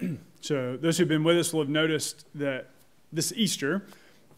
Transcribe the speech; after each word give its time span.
so, 0.40 0.76
those 0.76 0.98
who've 0.98 1.08
been 1.08 1.24
with 1.24 1.38
us 1.38 1.52
will 1.52 1.60
have 1.60 1.68
noticed 1.68 2.26
that 2.34 2.70
this 3.12 3.32
Easter, 3.36 3.86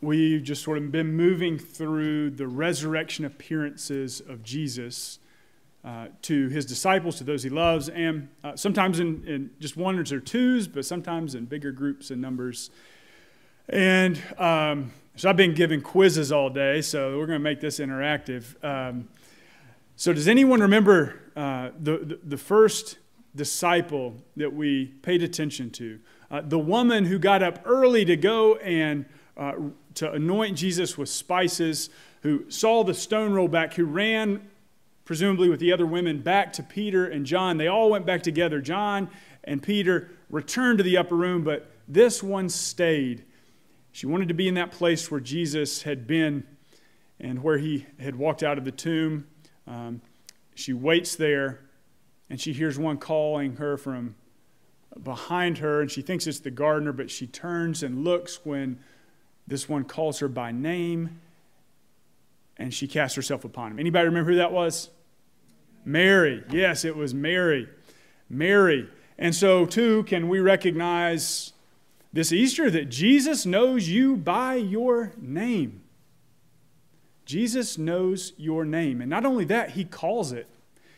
we've 0.01 0.43
just 0.43 0.63
sort 0.63 0.79
of 0.79 0.93
been 0.93 1.15
moving 1.15 1.59
through 1.59 2.31
the 2.31 2.47
resurrection 2.47 3.25
appearances 3.25 4.21
of 4.21 4.43
Jesus 4.43 5.19
uh, 5.85 6.09
to 6.23 6.49
his 6.49 6.67
disciples, 6.67 7.17
to 7.17 7.25
those 7.25 7.43
he 7.43 7.49
loves, 7.49 7.89
and 7.89 8.29
uh, 8.45 8.55
sometimes 8.57 9.01
in, 9.01 9.25
in, 9.27 9.51
just 9.61 9.77
ones 9.77 10.13
or 10.13 10.21
twos, 10.21 10.69
but 10.69 10.85
sometimes 10.85 11.35
in 11.35 11.45
bigger 11.45 11.73
groups 11.73 12.11
and 12.11 12.21
numbers. 12.21 12.71
And 13.69 14.21
um, 14.39 14.93
so 15.17 15.29
I've 15.29 15.37
been 15.37 15.55
giving 15.55 15.81
quizzes 15.81 16.31
all 16.31 16.51
day, 16.51 16.81
so 16.81 17.19
we're 17.19 17.27
going 17.27 17.39
to 17.39 17.45
make 17.45 17.61
this 17.61 17.79
interactive. 17.79 18.63
Um, 18.65 19.09
so, 19.97 20.13
does 20.13 20.29
anyone 20.29 20.61
remember 20.61 21.21
uh, 21.35 21.71
the, 21.79 21.99
the, 21.99 22.21
the, 22.23 22.37
first 22.37 22.99
disciple 23.39 24.17
that 24.37 24.53
we 24.53 24.87
paid 24.87 25.23
attention 25.23 25.71
to? 25.71 25.99
Uh, 26.31 26.43
the 26.43 26.59
woman 26.59 27.07
who 27.07 27.19
got 27.19 27.43
up 27.43 27.61
early 27.65 28.05
to 28.05 28.17
go 28.17 28.57
and 28.57 29.07
uh, 29.39 29.53
to 29.95 30.13
anoint 30.13 30.59
Jesus 30.59 30.99
with 30.99 31.09
spices, 31.09 31.89
who 32.23 32.51
saw 32.51 32.85
the 32.85 32.93
stone 32.93 33.33
roll 33.33 33.49
back, 33.49 33.75
who 33.75 33.85
ran, 33.85 34.49
presumably 35.05 35.49
with 35.49 35.61
the 35.61 35.73
other 35.73 35.87
women, 35.87 36.21
back 36.21 36.53
to 36.53 36.63
Peter 36.63 37.07
and 37.07 37.25
John. 37.25 37.57
They 37.57 37.69
all 37.69 37.91
went 37.91 38.05
back 38.05 38.23
together. 38.23 38.61
John 38.61 39.09
and 39.45 39.63
Peter 39.63 40.11
returned 40.29 40.79
to 40.79 40.85
the 40.85 40.99
upper 40.99 41.15
room, 41.15 41.45
but 41.45 41.71
this 41.87 42.23
one 42.23 42.49
stayed. 42.49 43.25
She 43.93 44.07
wanted 44.07 44.29
to 44.29 44.35
be 44.35 44.49
in 44.49 44.55
that 44.55 44.73
place 44.73 45.11
where 45.11 45.21
Jesus 45.21 45.83
had 45.83 46.07
been 46.07 46.45
and 47.21 47.43
where 47.43 47.59
he 47.59 47.87
had 47.99 48.17
walked 48.17 48.43
out 48.43 48.59
of 48.59 48.65
the 48.65 48.73
tomb. 48.73 49.27
Um, 49.67 50.03
she 50.55 50.73
waits 50.73 51.17
there 51.17 51.61
and 52.31 52.41
she 52.41 52.53
hears 52.53 52.79
one 52.79 52.99
calling 52.99 53.57
her 53.57 53.77
from 53.77 54.15
behind 55.03 55.59
her, 55.59 55.81
and 55.81 55.91
she 55.91 56.03
thinks 56.03 56.27
it's 56.27 56.41
the 56.41 56.51
gardener, 56.51 56.93
but 56.93 57.11
she 57.11 57.27
turns 57.27 57.83
and 57.83 58.05
looks 58.05 58.45
when 58.45 58.79
this 59.47 59.69
one 59.69 59.85
calls 59.85 60.19
her 60.19 60.29
by 60.29 60.53
name 60.53 61.21
and 62.59 62.75
she 62.75 62.89
casts 62.89 63.17
herself 63.17 63.45
upon 63.45 63.73
him. 63.73 63.79
Anybody 63.79 64.07
remember 64.07 64.33
who 64.33 64.37
that 64.39 64.53
was? 64.53 64.91
Mary. 65.85 66.45
Yes, 66.51 66.85
it 66.85 66.97
was 66.97 67.15
Mary. 67.15 67.69
Mary. 68.29 68.89
And 69.17 69.35
so, 69.35 69.65
too, 69.65 70.03
can 70.05 70.29
we 70.29 70.41
recognize 70.41 71.53
this 72.13 72.33
Easter 72.33 72.71
that 72.71 72.89
Jesus 72.89 73.47
knows 73.47 73.89
you 73.89 74.17
by 74.17 74.57
your 74.57 75.13
name? 75.21 75.83
Jesus 77.25 77.79
knows 77.79 78.33
your 78.37 78.65
name. 78.65 79.01
And 79.01 79.11
not 79.11 79.25
only 79.25 79.45
that, 79.47 79.71
he 79.71 79.85
calls 79.85 80.33
it, 80.33 80.49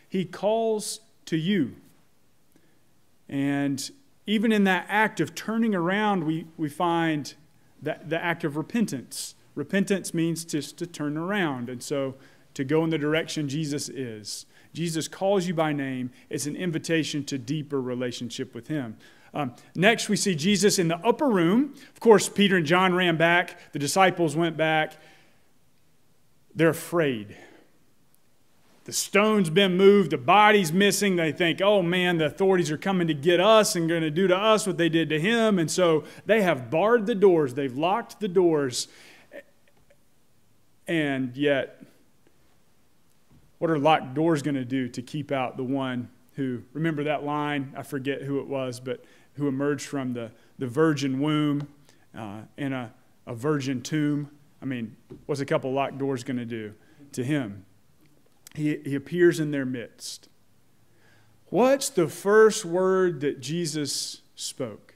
he 0.08 0.24
calls 0.24 1.00
to 1.30 1.36
you. 1.36 1.76
And 3.28 3.88
even 4.26 4.50
in 4.50 4.64
that 4.64 4.86
act 4.88 5.20
of 5.20 5.34
turning 5.36 5.76
around, 5.76 6.24
we, 6.24 6.46
we 6.56 6.68
find 6.68 7.34
that 7.82 8.10
the 8.10 8.22
act 8.22 8.42
of 8.42 8.56
repentance. 8.56 9.36
Repentance 9.54 10.12
means 10.12 10.44
just 10.44 10.76
to 10.78 10.88
turn 10.88 11.16
around. 11.16 11.68
And 11.68 11.80
so 11.80 12.16
to 12.54 12.64
go 12.64 12.82
in 12.82 12.90
the 12.90 12.98
direction 12.98 13.48
Jesus 13.48 13.88
is. 13.88 14.44
Jesus 14.74 15.06
calls 15.06 15.46
you 15.46 15.54
by 15.54 15.72
name. 15.72 16.10
It's 16.30 16.46
an 16.46 16.56
invitation 16.56 17.24
to 17.26 17.38
deeper 17.38 17.80
relationship 17.80 18.52
with 18.52 18.66
him. 18.66 18.96
Um, 19.32 19.54
next, 19.76 20.08
we 20.08 20.16
see 20.16 20.34
Jesus 20.34 20.80
in 20.80 20.88
the 20.88 20.98
upper 20.98 21.28
room. 21.28 21.74
Of 21.94 22.00
course, 22.00 22.28
Peter 22.28 22.56
and 22.56 22.66
John 22.66 22.92
ran 22.92 23.16
back, 23.16 23.72
the 23.72 23.78
disciples 23.78 24.34
went 24.34 24.56
back. 24.56 24.94
They're 26.56 26.70
afraid. 26.70 27.36
The 28.90 28.94
stone's 28.94 29.50
been 29.50 29.76
moved, 29.76 30.10
the 30.10 30.18
body's 30.18 30.72
missing. 30.72 31.14
They 31.14 31.30
think, 31.30 31.62
oh 31.62 31.80
man, 31.80 32.18
the 32.18 32.24
authorities 32.24 32.72
are 32.72 32.76
coming 32.76 33.06
to 33.06 33.14
get 33.14 33.38
us 33.38 33.76
and 33.76 33.88
going 33.88 34.02
to 34.02 34.10
do 34.10 34.26
to 34.26 34.36
us 34.36 34.66
what 34.66 34.78
they 34.78 34.88
did 34.88 35.10
to 35.10 35.20
him. 35.20 35.60
And 35.60 35.70
so 35.70 36.02
they 36.26 36.42
have 36.42 36.70
barred 36.70 37.06
the 37.06 37.14
doors, 37.14 37.54
they've 37.54 37.78
locked 37.78 38.18
the 38.18 38.26
doors. 38.26 38.88
And 40.88 41.36
yet, 41.36 41.84
what 43.58 43.70
are 43.70 43.78
locked 43.78 44.14
doors 44.14 44.42
going 44.42 44.56
to 44.56 44.64
do 44.64 44.88
to 44.88 45.02
keep 45.02 45.30
out 45.30 45.56
the 45.56 45.62
one 45.62 46.08
who, 46.32 46.64
remember 46.72 47.04
that 47.04 47.22
line? 47.22 47.72
I 47.76 47.84
forget 47.84 48.22
who 48.22 48.40
it 48.40 48.48
was, 48.48 48.80
but 48.80 49.04
who 49.34 49.46
emerged 49.46 49.86
from 49.86 50.14
the, 50.14 50.32
the 50.58 50.66
virgin 50.66 51.20
womb 51.20 51.68
uh, 52.12 52.40
in 52.56 52.72
a, 52.72 52.92
a 53.24 53.36
virgin 53.36 53.82
tomb? 53.82 54.32
I 54.60 54.64
mean, 54.64 54.96
what's 55.26 55.40
a 55.40 55.46
couple 55.46 55.72
locked 55.72 55.98
doors 55.98 56.24
going 56.24 56.38
to 56.38 56.44
do 56.44 56.74
to 57.12 57.22
him? 57.22 57.66
He, 58.54 58.78
he 58.84 58.94
appears 58.94 59.38
in 59.38 59.50
their 59.50 59.66
midst. 59.66 60.28
What's 61.46 61.88
the 61.88 62.08
first 62.08 62.64
word 62.64 63.20
that 63.20 63.40
Jesus 63.40 64.22
spoke? 64.34 64.94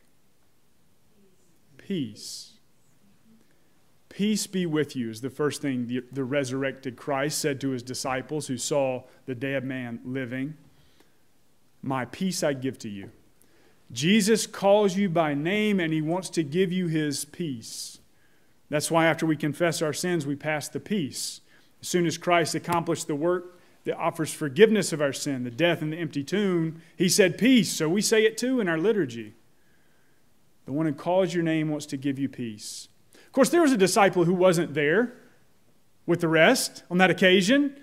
Peace. 1.77 2.53
Peace 4.09 4.47
be 4.47 4.65
with 4.65 4.95
you 4.95 5.11
is 5.11 5.21
the 5.21 5.31
first 5.31 5.61
thing 5.61 5.89
the, 5.89 6.05
the 6.13 6.23
resurrected 6.23 6.97
Christ 6.97 7.39
said 7.41 7.61
to 7.61 7.71
his 7.71 7.83
disciples 7.83 8.47
who 8.47 8.57
saw 8.57 9.03
the 9.27 9.35
dead 9.35 9.65
man 9.65 9.99
living. 10.05 10.55
My 11.83 12.05
peace 12.05 12.45
I 12.45 12.53
give 12.53 12.79
to 12.79 12.89
you. 12.89 13.11
Jesus 13.91 14.47
calls 14.47 14.97
you 14.97 15.09
by 15.09 15.35
name 15.35 15.81
and 15.81 15.93
he 15.93 16.01
wants 16.01 16.31
to 16.31 16.45
give 16.45 16.73
you 16.73 16.87
his 16.87 17.25
peace. 17.25 17.99
That's 18.71 18.91
why 18.91 19.07
after 19.07 19.27
we 19.27 19.37
confess 19.37 19.83
our 19.83 19.93
sins, 19.93 20.27
we 20.27 20.37
pass 20.37 20.69
the 20.69 20.81
peace. 20.81 21.41
As 21.85 21.89
soon 21.89 22.07
as 22.07 22.17
Christ 22.17 22.55
accomplished 22.55 23.09
the 23.09 23.15
work 23.15 23.61
that 23.85 23.99
offers 23.99 24.33
forgiveness 24.33 24.95
of 24.95 25.03
our 25.03 25.13
sin, 25.13 25.45
the 25.45 25.51
death 25.51 25.83
and 25.83 25.93
the 25.93 25.99
empty 25.99 26.25
tomb, 26.25 26.81
he 26.97 27.11
said 27.11 27.37
peace. 27.37 27.71
So 27.71 27.91
we 27.91 28.01
say 28.01 28.25
it 28.25 28.39
too 28.39 28.59
in 28.59 28.71
our 28.71 28.79
liturgy. 28.79 29.35
The 30.65 30.73
one 30.73 30.87
who 30.87 30.95
calls 30.95 31.35
your 31.35 31.43
name 31.43 31.69
wants 31.69 31.85
to 31.85 31.99
give 31.99 32.19
you 32.19 32.27
peace. 32.27 32.89
Of 33.27 33.33
course, 33.33 33.51
there 33.51 33.61
was 33.61 33.71
a 33.71 33.77
disciple 33.77 34.25
who 34.25 34.33
wasn't 34.33 34.73
there 34.73 35.13
with 36.07 36.23
the 36.23 36.29
rest 36.29 36.85
on 36.91 36.97
that 36.97 37.11
occasion, 37.11 37.79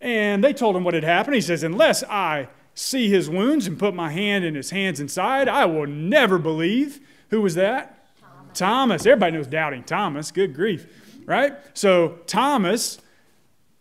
and 0.00 0.42
they 0.42 0.52
told 0.52 0.74
him 0.74 0.82
what 0.82 0.94
had 0.94 1.04
happened. 1.04 1.36
He 1.36 1.40
says, 1.40 1.62
Unless 1.62 2.02
I 2.02 2.48
see 2.74 3.08
his 3.08 3.30
wounds 3.30 3.68
and 3.68 3.78
put 3.78 3.94
my 3.94 4.10
hand 4.10 4.44
in 4.44 4.56
his 4.56 4.70
hands 4.70 4.98
inside, 4.98 5.46
I 5.48 5.64
will 5.64 5.86
never 5.86 6.38
believe. 6.38 6.98
Who 7.30 7.40
was 7.40 7.54
that? 7.54 8.04
Thomas. 8.52 9.06
Everybody 9.06 9.36
knows 9.36 9.46
doubting 9.46 9.84
Thomas. 9.84 10.32
Good 10.32 10.56
grief, 10.56 10.88
right? 11.24 11.52
So, 11.74 12.18
Thomas, 12.26 12.98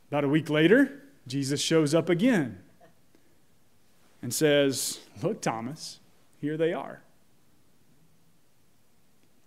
about 0.10 0.24
a 0.24 0.30
week 0.30 0.50
later, 0.50 1.04
Jesus 1.28 1.62
shows 1.62 1.94
up 1.94 2.10
again 2.10 2.60
and 4.22 4.34
says, 4.34 5.00
Look, 5.22 5.42
Thomas, 5.42 6.00
here 6.40 6.58
they 6.58 6.74
are. 6.74 7.02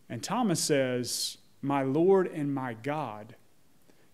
And 0.09 0.23
Thomas 0.23 0.61
says, 0.61 1.39
My 1.63 1.83
Lord 1.83 2.27
and 2.27 2.55
my 2.55 2.75
God, 2.75 3.37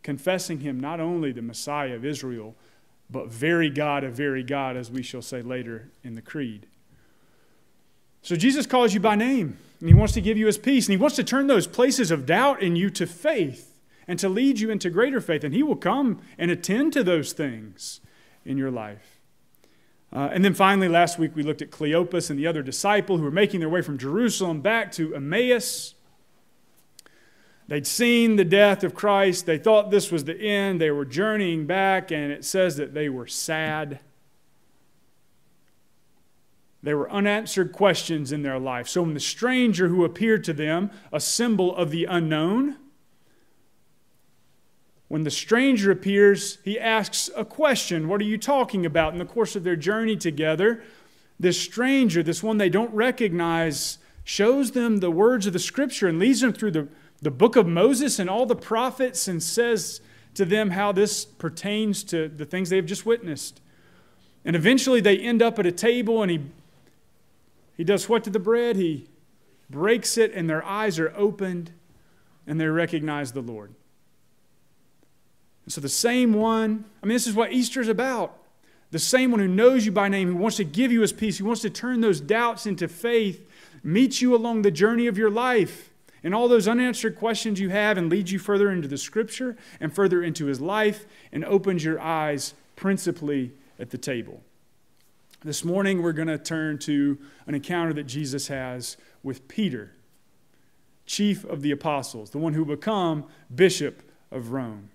confessing 0.03 0.61
him 0.61 0.79
not 0.79 1.01
only 1.01 1.33
the 1.33 1.43
Messiah 1.43 1.95
of 1.95 2.05
Israel, 2.05 2.55
but 3.11 3.29
very 3.29 3.71
God 3.71 4.05
of 4.05 4.15
very 4.15 4.43
God, 4.43 4.77
as 4.77 4.91
we 4.91 5.03
shall 5.03 5.23
say 5.23 5.43
later 5.43 5.89
in 6.05 6.15
the 6.15 6.23
Creed. 6.23 6.67
So 8.23 8.37
Jesus 8.37 8.67
calls 8.67 8.93
you 8.93 9.01
by 9.01 9.15
name, 9.15 9.57
and 9.81 9.89
he 9.89 9.95
wants 9.95 10.15
to 10.15 10.21
give 10.21 10.37
you 10.37 10.47
his 10.47 10.59
peace, 10.59 10.87
and 10.87 10.93
he 10.93 11.01
wants 11.01 11.17
to 11.17 11.25
turn 11.25 11.47
those 11.47 11.67
places 11.67 12.11
of 12.11 12.27
doubt 12.27 12.63
in 12.63 12.77
you 12.77 12.91
to 12.91 13.07
faith 13.07 13.76
and 14.09 14.19
to 14.19 14.29
lead 14.29 14.61
you 14.61 14.71
into 14.71 14.91
greater 14.91 15.21
faith, 15.21 15.45
and 15.45 15.55
he 15.55 15.63
will 15.63 15.77
come 15.77 16.21
and 16.39 16.51
attend 16.51 16.93
to 16.93 17.03
those 17.03 17.33
things 17.33 18.01
in 18.45 18.57
your 18.57 18.71
life. 18.71 19.21
Uh, 20.13 20.29
and 20.33 20.45
then 20.45 20.55
finally, 20.55 20.89
last 20.89 21.19
week 21.19 21.35
we 21.35 21.43
looked 21.43 21.63
at 21.63 21.71
Cleopas 21.71 22.31
and 22.31 22.39
the 22.39 22.47
other 22.47 22.63
disciple 22.63 23.19
who 23.19 23.25
were 23.25 23.31
making 23.31 23.61
their 23.61 23.69
way 23.69 23.83
from 23.83 23.99
Jerusalem 23.99 24.61
back 24.61 24.93
to 24.93 25.15
Emmaus. 25.15 25.95
They'd 27.69 27.87
seen 27.87 28.37
the 28.37 28.45
death 28.45 28.85
of 28.85 28.95
Christ. 28.95 29.45
They 29.45 29.59
thought 29.59 29.91
this 29.91 30.13
was 30.13 30.25
the 30.25 30.41
end. 30.41 30.81
They 30.81 30.93
were 30.93 31.05
journeying 31.05 31.67
back, 31.67 32.13
and 32.13 32.31
it 32.31 32.45
says 32.45 32.77
that 32.77 32.95
they 32.95 33.09
were 33.09 33.27
sad. 33.27 33.99
There 36.81 36.97
were 36.97 37.11
unanswered 37.11 37.73
questions 37.73 38.31
in 38.31 38.43
their 38.43 38.61
life. 38.61 38.87
So 38.87 39.03
when 39.03 39.15
the 39.15 39.21
stranger 39.21 39.89
who 39.89 40.05
appeared 40.05 40.45
to 40.45 40.53
them, 40.53 40.93
a 41.13 41.19
symbol 41.19 41.75
of 41.75 41.91
the 41.91 42.05
unknown, 42.05 42.77
when 45.09 45.23
the 45.23 45.31
stranger 45.31 45.91
appears, 45.91 46.59
he 46.65 46.79
asks 46.79 47.31
a 47.37 47.45
question 47.45 48.09
What 48.09 48.21
are 48.21 48.25
you 48.25 48.39
talking 48.39 48.85
about? 48.85 49.13
In 49.13 49.19
the 49.19 49.25
course 49.25 49.57
of 49.57 49.65
their 49.65 49.77
journey 49.77 50.17
together, 50.17 50.83
this 51.39 51.61
stranger, 51.61 52.23
this 52.23 52.43
one 52.43 52.59
they 52.59 52.69
don't 52.69 52.93
recognize, 52.93 53.99
shows 54.25 54.73
them 54.73 54.99
the 54.99 55.11
words 55.11 55.47
of 55.47 55.53
the 55.53 55.59
scripture 55.59 56.09
and 56.09 56.19
leads 56.19 56.41
them 56.41 56.53
through 56.53 56.73
the, 56.73 56.89
the 57.23 57.31
book 57.31 57.57
of 57.57 57.67
Moses 57.67 58.19
and 58.19 58.29
all 58.29 58.47
the 58.47 58.57
prophets 58.57 59.29
and 59.29 59.43
says 59.43 60.01
to 60.35 60.45
them 60.45 60.71
how 60.71 60.93
this 60.93 61.25
pertains 61.25 62.03
to 62.05 62.29
the 62.29 62.45
things 62.45 62.71
they 62.71 62.77
have 62.77 62.87
just 62.87 63.07
witnessed. 63.07 63.61
And 64.45 64.57
eventually 64.57 65.01
they 65.01 65.19
end 65.19 65.43
up 65.43 65.59
at 65.59 65.67
a 65.67 65.73
table 65.73 66.23
and 66.23 66.31
he 66.31 66.41
he 67.77 67.85
does 67.85 68.09
what 68.09 68.25
to 68.25 68.31
the 68.31 68.39
bread? 68.39 68.77
He 68.77 69.07
breaks 69.69 70.17
it, 70.17 70.33
and 70.33 70.49
their 70.49 70.65
eyes 70.65 70.99
are 70.99 71.13
opened, 71.15 71.73
and 72.47 72.61
they 72.61 72.67
recognize 72.67 73.33
the 73.33 73.43
Lord. 73.43 73.75
And 75.67 75.73
so 75.73 75.81
the 75.81 75.89
same 75.89 76.33
one, 76.33 76.85
I 77.03 77.07
mean, 77.07 77.15
this 77.15 77.27
is 77.27 77.35
what 77.35 77.53
Easter 77.53 77.81
is 77.81 77.89
about. 77.89 78.39
the 78.93 78.99
same 79.01 79.33
one 79.33 79.41
who 79.41 79.49
knows 79.49 79.85
you 79.85 79.93
by 79.93 80.09
name, 80.09 80.29
who 80.29 80.37
wants 80.37 80.57
to 80.59 80.65
give 80.65 80.93
you 80.93 81.01
his 81.01 81.13
peace, 81.13 81.39
who 81.39 81.45
wants 81.45 81.61
to 81.63 81.71
turn 81.71 82.01
those 82.01 82.21
doubts 82.21 82.67
into 82.67 82.87
faith, 82.89 83.47
meets 83.83 84.23
you 84.23 84.35
along 84.35 84.63
the 84.63 84.71
journey 84.71 85.09
of 85.09 85.19
your 85.19 85.29
life 85.29 85.91
and 86.23 86.35
all 86.35 86.49
those 86.49 86.67
unanswered 86.67 87.17
questions 87.17 87.61
you 87.61 87.69
have 87.69 87.99
and 87.99 88.09
leads 88.09 88.33
you 88.33 88.39
further 88.39 88.71
into 88.71 88.89
the 88.89 88.97
scripture 88.97 89.57
and 89.81 89.95
further 89.95 90.23
into 90.23 90.47
his 90.47 90.61
life 90.61 91.05
and 91.33 91.45
opens 91.45 91.85
your 91.85 92.01
eyes 92.01 92.55
principally 92.75 93.53
at 93.79 93.91
the 93.91 93.99
table. 93.99 94.43
This 95.45 95.65
morning, 95.65 96.03
we're 96.03 96.13
going 96.13 96.29
to 96.29 96.39
turn 96.39 96.79
to 96.79 97.19
an 97.47 97.55
encounter 97.55 97.93
that 97.93 98.05
Jesus 98.05 98.49
has 98.49 98.97
with 99.23 99.47
Peter, 99.47 99.93
chief 101.07 101.45
of 101.45 101.61
the 101.63 101.71
apostles, 101.71 102.31
the 102.31 102.39
one 102.39 102.55
who 102.55 102.65
will 102.65 102.77
become 102.77 103.25
bishop 103.55 104.03
of 104.31 104.53
Rome. 104.53 104.91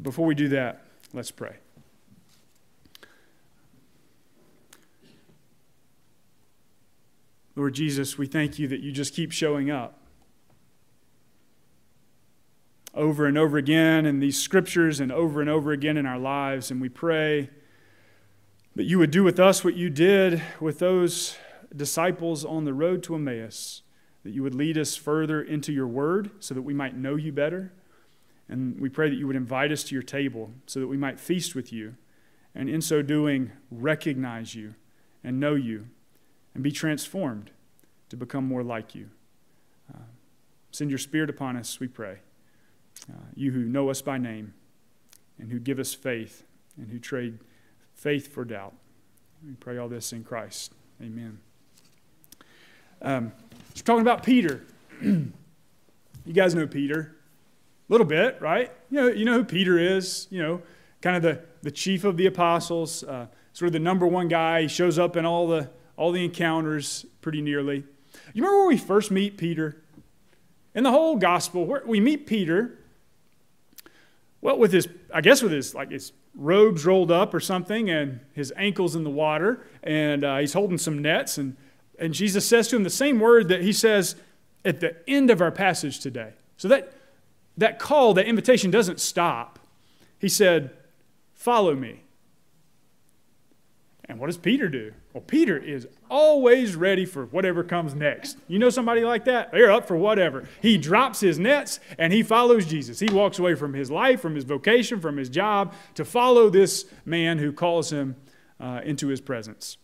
Before 0.00 0.26
we 0.26 0.34
do 0.34 0.48
that, 0.48 0.84
let's 1.12 1.30
pray. 1.30 1.56
Lord 7.56 7.74
Jesus, 7.74 8.18
we 8.18 8.26
thank 8.26 8.58
you 8.58 8.66
that 8.68 8.80
you 8.80 8.90
just 8.90 9.14
keep 9.14 9.30
showing 9.30 9.70
up 9.70 10.00
over 12.94 13.26
and 13.26 13.38
over 13.38 13.56
again 13.56 14.06
in 14.06 14.20
these 14.20 14.40
scriptures 14.40 15.00
and 15.00 15.12
over 15.12 15.40
and 15.40 15.48
over 15.48 15.72
again 15.72 15.96
in 15.96 16.06
our 16.06 16.18
lives. 16.18 16.70
And 16.70 16.80
we 16.80 16.88
pray 16.88 17.50
that 18.74 18.84
you 18.84 18.98
would 18.98 19.10
do 19.10 19.22
with 19.22 19.38
us 19.38 19.64
what 19.64 19.74
you 19.74 19.88
did 19.88 20.42
with 20.60 20.80
those 20.80 21.36
disciples 21.74 22.44
on 22.44 22.64
the 22.64 22.74
road 22.74 23.02
to 23.04 23.14
Emmaus, 23.14 23.82
that 24.24 24.32
you 24.32 24.42
would 24.42 24.54
lead 24.54 24.76
us 24.76 24.96
further 24.96 25.40
into 25.40 25.72
your 25.72 25.86
word 25.86 26.30
so 26.40 26.54
that 26.54 26.62
we 26.62 26.74
might 26.74 26.96
know 26.96 27.14
you 27.14 27.32
better. 27.32 27.72
And 28.48 28.78
we 28.80 28.88
pray 28.88 29.08
that 29.08 29.16
you 29.16 29.26
would 29.26 29.36
invite 29.36 29.72
us 29.72 29.84
to 29.84 29.94
your 29.94 30.02
table 30.02 30.50
so 30.66 30.80
that 30.80 30.86
we 30.86 30.96
might 30.96 31.18
feast 31.18 31.54
with 31.54 31.72
you, 31.72 31.96
and 32.54 32.68
in 32.68 32.80
so 32.80 33.02
doing, 33.02 33.50
recognize 33.70 34.54
you 34.54 34.74
and 35.22 35.40
know 35.40 35.54
you 35.54 35.86
and 36.54 36.62
be 36.62 36.70
transformed 36.70 37.50
to 38.10 38.16
become 38.16 38.46
more 38.46 38.62
like 38.62 38.94
you. 38.94 39.08
Uh, 39.92 40.02
send 40.70 40.90
your 40.90 40.98
spirit 40.98 41.30
upon 41.30 41.56
us, 41.56 41.80
we 41.80 41.88
pray. 41.88 42.18
Uh, 43.10 43.24
you 43.34 43.50
who 43.52 43.64
know 43.64 43.90
us 43.90 44.02
by 44.02 44.18
name 44.18 44.54
and 45.38 45.50
who 45.50 45.58
give 45.58 45.78
us 45.78 45.94
faith 45.94 46.44
and 46.76 46.90
who 46.90 46.98
trade 46.98 47.38
faith 47.94 48.32
for 48.32 48.44
doubt. 48.44 48.74
We 49.44 49.54
pray 49.54 49.78
all 49.78 49.88
this 49.88 50.12
in 50.12 50.22
Christ. 50.22 50.72
Amen. 51.02 51.38
Um, 53.02 53.32
we're 53.74 53.82
talking 53.82 54.02
about 54.02 54.22
Peter. 54.22 54.64
you 55.02 55.32
guys 56.32 56.54
know 56.54 56.66
Peter 56.66 57.16
little 57.88 58.06
bit, 58.06 58.40
right? 58.40 58.70
You 58.90 59.00
know, 59.00 59.08
you 59.08 59.24
know 59.24 59.34
who 59.34 59.44
Peter 59.44 59.78
is. 59.78 60.26
You 60.30 60.42
know, 60.42 60.62
kind 61.00 61.16
of 61.16 61.22
the, 61.22 61.40
the 61.62 61.70
chief 61.70 62.04
of 62.04 62.16
the 62.16 62.26
apostles, 62.26 63.04
uh, 63.04 63.26
sort 63.52 63.66
of 63.66 63.72
the 63.72 63.78
number 63.78 64.06
one 64.06 64.28
guy. 64.28 64.62
He 64.62 64.68
shows 64.68 64.98
up 64.98 65.16
in 65.16 65.26
all 65.26 65.46
the 65.46 65.70
all 65.96 66.12
the 66.12 66.24
encounters 66.24 67.06
pretty 67.20 67.40
nearly. 67.40 67.84
You 68.32 68.42
remember 68.42 68.58
where 68.58 68.68
we 68.68 68.78
first 68.78 69.10
meet 69.10 69.36
Peter? 69.36 69.80
In 70.74 70.82
the 70.82 70.90
whole 70.90 71.16
gospel, 71.16 71.66
where 71.66 71.82
we 71.86 72.00
meet 72.00 72.26
Peter, 72.26 72.78
well, 74.40 74.58
with 74.58 74.72
his, 74.72 74.88
I 75.12 75.20
guess 75.20 75.40
with 75.40 75.52
his, 75.52 75.74
like 75.74 75.90
his 75.90 76.12
robes 76.34 76.84
rolled 76.84 77.12
up 77.12 77.32
or 77.32 77.38
something, 77.38 77.90
and 77.90 78.20
his 78.32 78.52
ankles 78.56 78.96
in 78.96 79.04
the 79.04 79.10
water, 79.10 79.64
and 79.84 80.24
uh, 80.24 80.38
he's 80.38 80.52
holding 80.52 80.78
some 80.78 81.00
nets, 81.00 81.38
and, 81.38 81.56
and 81.98 82.12
Jesus 82.12 82.46
says 82.46 82.66
to 82.68 82.76
him 82.76 82.82
the 82.82 82.90
same 82.90 83.20
word 83.20 83.48
that 83.48 83.62
he 83.62 83.72
says 83.72 84.16
at 84.64 84.80
the 84.80 84.96
end 85.08 85.30
of 85.30 85.40
our 85.40 85.52
passage 85.52 86.00
today. 86.00 86.32
So 86.56 86.66
that, 86.68 86.92
that 87.56 87.78
call, 87.78 88.14
that 88.14 88.26
invitation 88.26 88.70
doesn't 88.70 89.00
stop. 89.00 89.58
He 90.18 90.28
said, 90.28 90.70
Follow 91.34 91.74
me. 91.74 92.04
And 94.06 94.18
what 94.18 94.26
does 94.26 94.36
Peter 94.36 94.68
do? 94.68 94.92
Well, 95.12 95.22
Peter 95.22 95.56
is 95.56 95.88
always 96.10 96.76
ready 96.76 97.06
for 97.06 97.26
whatever 97.26 97.64
comes 97.64 97.94
next. 97.94 98.36
You 98.48 98.58
know 98.58 98.68
somebody 98.68 99.02
like 99.02 99.24
that? 99.24 99.50
They're 99.52 99.70
up 99.70 99.88
for 99.88 99.96
whatever. 99.96 100.46
He 100.60 100.76
drops 100.76 101.20
his 101.20 101.38
nets 101.38 101.80
and 101.98 102.12
he 102.12 102.22
follows 102.22 102.66
Jesus. 102.66 103.00
He 103.00 103.08
walks 103.10 103.38
away 103.38 103.54
from 103.54 103.72
his 103.72 103.90
life, 103.90 104.20
from 104.20 104.34
his 104.34 104.44
vocation, 104.44 105.00
from 105.00 105.16
his 105.16 105.30
job 105.30 105.72
to 105.94 106.04
follow 106.04 106.50
this 106.50 106.84
man 107.04 107.38
who 107.38 107.52
calls 107.52 107.90
him 107.90 108.16
uh, 108.60 108.80
into 108.84 109.08
his 109.08 109.20
presence. 109.20 109.78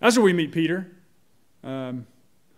That's 0.00 0.16
where 0.16 0.24
we 0.24 0.34
meet 0.34 0.52
Peter. 0.52 0.90
Um, 1.62 2.06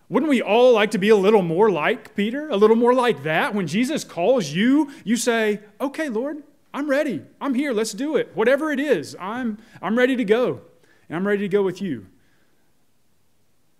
wouldn't 0.09 0.29
we 0.29 0.41
all 0.41 0.73
like 0.73 0.91
to 0.91 0.97
be 0.97 1.09
a 1.09 1.15
little 1.15 1.41
more 1.41 1.69
like 1.69 2.15
Peter? 2.15 2.49
A 2.49 2.55
little 2.55 2.75
more 2.75 2.93
like 2.93 3.23
that? 3.23 3.53
When 3.53 3.67
Jesus 3.67 4.03
calls 4.03 4.49
you, 4.51 4.89
you 5.03 5.17
say, 5.17 5.59
Okay, 5.81 6.07
Lord, 6.07 6.43
I'm 6.73 6.89
ready. 6.89 7.23
I'm 7.41 7.53
here. 7.53 7.73
Let's 7.73 7.91
do 7.91 8.15
it. 8.15 8.31
Whatever 8.33 8.71
it 8.71 8.79
is, 8.79 9.15
I'm, 9.19 9.57
I'm 9.81 9.97
ready 9.97 10.15
to 10.15 10.23
go. 10.23 10.61
And 11.09 11.17
I'm 11.17 11.27
ready 11.27 11.41
to 11.41 11.49
go 11.49 11.63
with 11.63 11.81
you. 11.81 12.07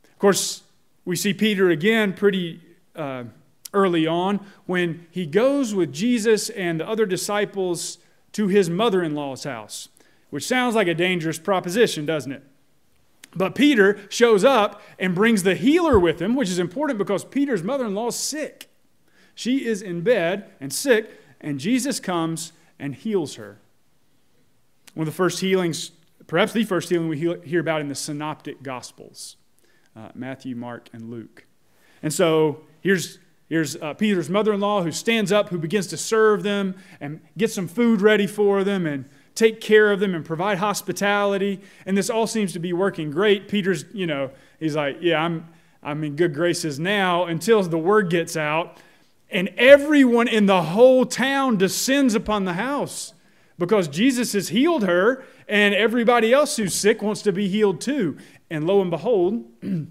Of 0.03 0.19
course, 0.19 0.63
we 1.05 1.15
see 1.15 1.33
Peter 1.33 1.69
again 1.69 2.13
pretty 2.13 2.59
uh, 2.95 3.25
early 3.73 4.07
on 4.07 4.45
when 4.65 5.05
he 5.11 5.25
goes 5.25 5.73
with 5.73 5.93
Jesus 5.93 6.49
and 6.49 6.79
the 6.79 6.87
other 6.87 7.05
disciples 7.05 7.99
to 8.33 8.47
his 8.47 8.69
mother 8.69 9.03
in 9.03 9.15
law's 9.15 9.43
house, 9.43 9.89
which 10.29 10.45
sounds 10.45 10.75
like 10.75 10.87
a 10.87 10.93
dangerous 10.93 11.39
proposition, 11.39 12.05
doesn't 12.05 12.31
it? 12.31 12.43
But 13.37 13.55
Peter 13.55 13.99
shows 14.09 14.43
up 14.43 14.81
and 14.97 15.13
brings 15.13 15.43
the 15.43 15.55
healer 15.55 15.99
with 15.99 16.21
him, 16.21 16.35
which 16.35 16.49
is 16.49 16.59
important 16.59 16.97
because 16.97 17.23
Peter's 17.23 17.63
mother 17.63 17.85
in 17.85 17.93
law 17.93 18.07
is 18.07 18.15
sick. 18.15 18.69
She 19.35 19.65
is 19.65 19.81
in 19.81 20.01
bed 20.01 20.49
and 20.59 20.73
sick, 20.73 21.11
and 21.39 21.59
Jesus 21.59 21.99
comes 21.99 22.51
and 22.79 22.95
heals 22.95 23.35
her. 23.35 23.59
One 24.95 25.07
of 25.07 25.13
the 25.13 25.15
first 25.15 25.39
healings, 25.39 25.91
perhaps 26.25 26.53
the 26.53 26.63
first 26.63 26.89
healing 26.89 27.07
we 27.07 27.19
hear 27.19 27.59
about 27.59 27.81
in 27.81 27.87
the 27.87 27.95
synoptic 27.95 28.63
gospels 28.63 29.37
uh, 29.95 30.09
Matthew, 30.13 30.55
Mark, 30.55 30.89
and 30.93 31.09
Luke. 31.09 31.45
And 32.03 32.13
so 32.13 32.61
here's, 32.81 33.17
here's 33.49 33.75
uh, 33.75 33.93
Peter's 33.95 34.29
mother 34.29 34.53
in 34.53 34.59
law 34.59 34.83
who 34.83 34.91
stands 34.91 35.31
up, 35.31 35.49
who 35.49 35.57
begins 35.57 35.87
to 35.87 35.97
serve 35.97 36.43
them 36.43 36.75
and 36.99 37.19
get 37.37 37.51
some 37.51 37.67
food 37.67 38.01
ready 38.01 38.27
for 38.27 38.63
them 38.63 38.85
and 38.85 39.05
take 39.37 39.61
care 39.61 39.91
of 39.91 39.99
them 40.01 40.13
and 40.13 40.25
provide 40.25 40.57
hospitality. 40.57 41.61
And 41.85 41.97
this 41.97 42.09
all 42.09 42.27
seems 42.27 42.51
to 42.53 42.59
be 42.59 42.73
working 42.73 43.11
great. 43.11 43.47
Peter's, 43.47 43.85
you 43.93 44.07
know, 44.07 44.31
he's 44.59 44.75
like, 44.75 44.97
yeah, 44.99 45.23
I'm, 45.23 45.47
I'm 45.81 46.03
in 46.03 46.15
good 46.15 46.33
graces 46.33 46.79
now 46.79 47.25
until 47.25 47.63
the 47.63 47.77
word 47.77 48.09
gets 48.09 48.35
out 48.35 48.77
and 49.29 49.49
everyone 49.57 50.27
in 50.27 50.45
the 50.45 50.61
whole 50.63 51.05
town 51.05 51.57
descends 51.57 52.15
upon 52.15 52.45
the 52.45 52.53
house 52.53 53.13
because 53.57 53.87
Jesus 53.87 54.33
has 54.33 54.49
healed 54.49 54.83
her, 54.83 55.23
and 55.47 55.73
everybody 55.73 56.31
else 56.31 56.57
who's 56.57 56.75
sick 56.75 57.01
wants 57.01 57.21
to 57.23 57.31
be 57.31 57.47
healed 57.47 57.81
too. 57.81 58.17
And 58.49 58.67
lo 58.67 58.81
and 58.81 58.91
behold, 58.91 59.45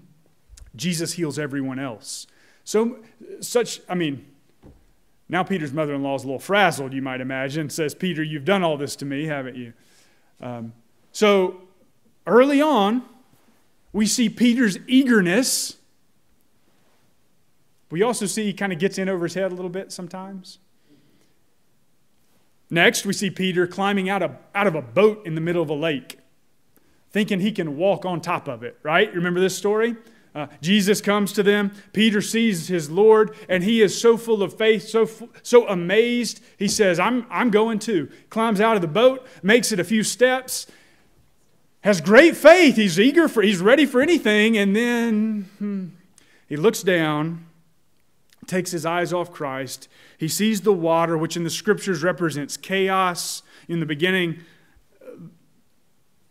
Jesus 0.75 1.13
heals 1.13 1.37
everyone 1.37 1.77
else. 1.77 2.27
So, 2.63 2.99
such, 3.41 3.81
I 3.89 3.95
mean, 3.95 4.25
now 5.29 5.43
Peter's 5.43 5.73
mother 5.73 5.93
in 5.93 6.03
law 6.03 6.15
is 6.15 6.23
a 6.23 6.27
little 6.27 6.39
frazzled, 6.39 6.93
you 6.93 7.01
might 7.01 7.21
imagine, 7.21 7.69
says, 7.69 7.93
Peter, 7.93 8.23
you've 8.23 8.45
done 8.45 8.63
all 8.63 8.77
this 8.77 8.95
to 8.97 9.05
me, 9.05 9.25
haven't 9.25 9.55
you? 9.55 9.73
Um, 10.39 10.73
so, 11.11 11.61
early 12.25 12.61
on, 12.61 13.03
we 13.91 14.05
see 14.05 14.29
Peter's 14.29 14.77
eagerness 14.87 15.77
we 17.89 18.01
also 18.01 18.25
see 18.25 18.43
he 18.43 18.53
kind 18.53 18.73
of 18.73 18.79
gets 18.79 18.97
in 18.97 19.07
over 19.07 19.25
his 19.25 19.33
head 19.33 19.51
a 19.51 19.55
little 19.55 19.69
bit 19.69 19.91
sometimes. 19.91 20.59
Next, 22.69 23.05
we 23.05 23.13
see 23.13 23.29
Peter 23.29 23.65
climbing 23.65 24.09
out 24.09 24.21
of, 24.21 24.35
out 24.53 24.67
of 24.67 24.75
a 24.75 24.81
boat 24.81 25.25
in 25.25 25.35
the 25.35 25.41
middle 25.41 25.63
of 25.63 25.69
a 25.69 25.73
lake, 25.73 26.19
thinking 27.11 27.39
he 27.39 27.51
can 27.51 27.77
walk 27.77 28.05
on 28.05 28.19
top 28.19 28.49
of 28.49 28.61
it, 28.61 28.77
right? 28.83 29.13
Remember 29.13 29.39
this 29.39 29.57
story? 29.57 29.95
Uh, 30.37 30.45
Jesus 30.61 31.01
comes 31.01 31.33
to 31.33 31.41
them. 31.41 31.71
Peter 31.93 32.21
sees 32.21 32.67
his 32.67 32.91
Lord, 32.91 33.35
and 33.49 33.63
he 33.63 33.81
is 33.81 33.99
so 33.99 34.17
full 34.17 34.43
of 34.43 34.55
faith, 34.55 34.87
so, 34.87 35.09
so 35.41 35.67
amazed. 35.67 36.41
He 36.59 36.67
says, 36.67 36.99
I'm, 36.99 37.25
I'm 37.31 37.49
going 37.49 37.79
too. 37.79 38.11
Climbs 38.29 38.61
out 38.61 38.75
of 38.75 38.83
the 38.83 38.87
boat, 38.87 39.25
makes 39.41 39.71
it 39.71 39.79
a 39.79 39.83
few 39.83 40.03
steps, 40.03 40.67
has 41.81 42.01
great 42.01 42.37
faith. 42.37 42.75
He's 42.75 42.99
eager 42.99 43.27
for, 43.27 43.41
he's 43.41 43.61
ready 43.61 43.87
for 43.87 43.99
anything, 43.99 44.59
and 44.59 44.75
then 44.75 45.49
hmm, 45.57 45.87
he 46.47 46.55
looks 46.55 46.83
down 46.83 47.43
takes 48.45 48.71
his 48.71 48.85
eyes 48.85 49.11
off 49.11 49.29
Christ. 49.31 49.89
He 50.17 50.29
sees 50.29 50.61
the 50.61 50.71
water, 50.71 51.17
which 51.17 51.35
in 51.35 51.43
the 51.43 51.49
scriptures 51.49 52.01
represents 52.01 52.55
chaos. 52.55 53.43
In 53.67 53.81
the 53.81 53.85
beginning, 53.85 54.39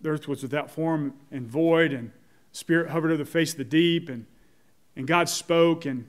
the 0.01 0.09
earth 0.09 0.27
was 0.27 0.43
without 0.43 0.71
form 0.71 1.13
and 1.31 1.47
void, 1.47 1.93
and 1.93 2.13
spirit 2.57 2.89
hovered 2.89 3.11
over 3.11 3.19
the 3.19 3.31
face 3.31 3.53
of 3.53 3.59
the 3.59 3.65
deep, 3.65 4.09
and, 4.09 4.25
and 4.97 5.07
God 5.07 5.29
spoke 5.29 5.85
and 5.85 6.09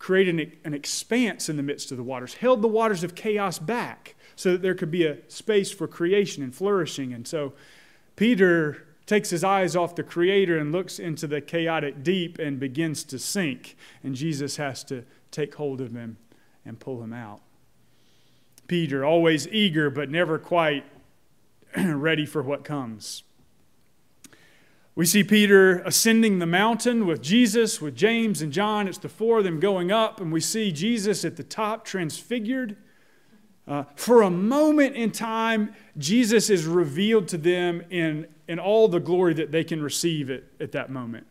created 0.00 0.40
an, 0.40 0.52
an 0.64 0.74
expanse 0.74 1.48
in 1.48 1.56
the 1.56 1.62
midst 1.62 1.92
of 1.92 1.96
the 1.96 2.02
waters, 2.02 2.34
held 2.34 2.62
the 2.62 2.68
waters 2.68 3.04
of 3.04 3.14
chaos 3.14 3.56
back 3.60 4.16
so 4.34 4.50
that 4.50 4.60
there 4.60 4.74
could 4.74 4.90
be 4.90 5.06
a 5.06 5.18
space 5.28 5.70
for 5.70 5.86
creation 5.86 6.42
and 6.42 6.52
flourishing. 6.52 7.12
And 7.12 7.28
so 7.28 7.52
Peter 8.16 8.88
takes 9.06 9.30
his 9.30 9.44
eyes 9.44 9.76
off 9.76 9.94
the 9.94 10.02
Creator 10.02 10.58
and 10.58 10.72
looks 10.72 10.98
into 10.98 11.28
the 11.28 11.40
chaotic 11.40 12.02
deep 12.02 12.40
and 12.40 12.58
begins 12.58 13.04
to 13.04 13.18
sink. 13.18 13.76
And 14.02 14.16
Jesus 14.16 14.56
has 14.56 14.82
to 14.84 15.04
take 15.30 15.54
hold 15.54 15.80
of 15.80 15.92
him 15.92 16.16
and 16.64 16.80
pull 16.80 17.04
him 17.04 17.12
out. 17.12 17.40
Peter, 18.66 19.04
always 19.04 19.46
eager 19.48 19.90
but 19.90 20.10
never 20.10 20.40
quite 20.40 20.84
ready 21.76 22.26
for 22.26 22.42
what 22.42 22.64
comes. 22.64 23.22
We 24.96 25.06
see 25.06 25.22
Peter 25.22 25.78
ascending 25.80 26.40
the 26.40 26.46
mountain 26.46 27.06
with 27.06 27.22
Jesus, 27.22 27.80
with 27.80 27.94
James 27.94 28.42
and 28.42 28.52
John. 28.52 28.88
It's 28.88 28.98
the 28.98 29.08
four 29.08 29.38
of 29.38 29.44
them 29.44 29.60
going 29.60 29.92
up, 29.92 30.20
and 30.20 30.32
we 30.32 30.40
see 30.40 30.72
Jesus 30.72 31.24
at 31.24 31.36
the 31.36 31.44
top 31.44 31.84
transfigured. 31.84 32.76
Uh, 33.68 33.84
for 33.94 34.22
a 34.22 34.30
moment 34.30 34.96
in 34.96 35.12
time, 35.12 35.74
Jesus 35.96 36.50
is 36.50 36.66
revealed 36.66 37.28
to 37.28 37.38
them 37.38 37.84
in, 37.88 38.26
in 38.48 38.58
all 38.58 38.88
the 38.88 38.98
glory 38.98 39.32
that 39.34 39.52
they 39.52 39.62
can 39.62 39.80
receive 39.80 40.28
at, 40.28 40.42
at 40.58 40.72
that 40.72 40.90
moment. 40.90 41.26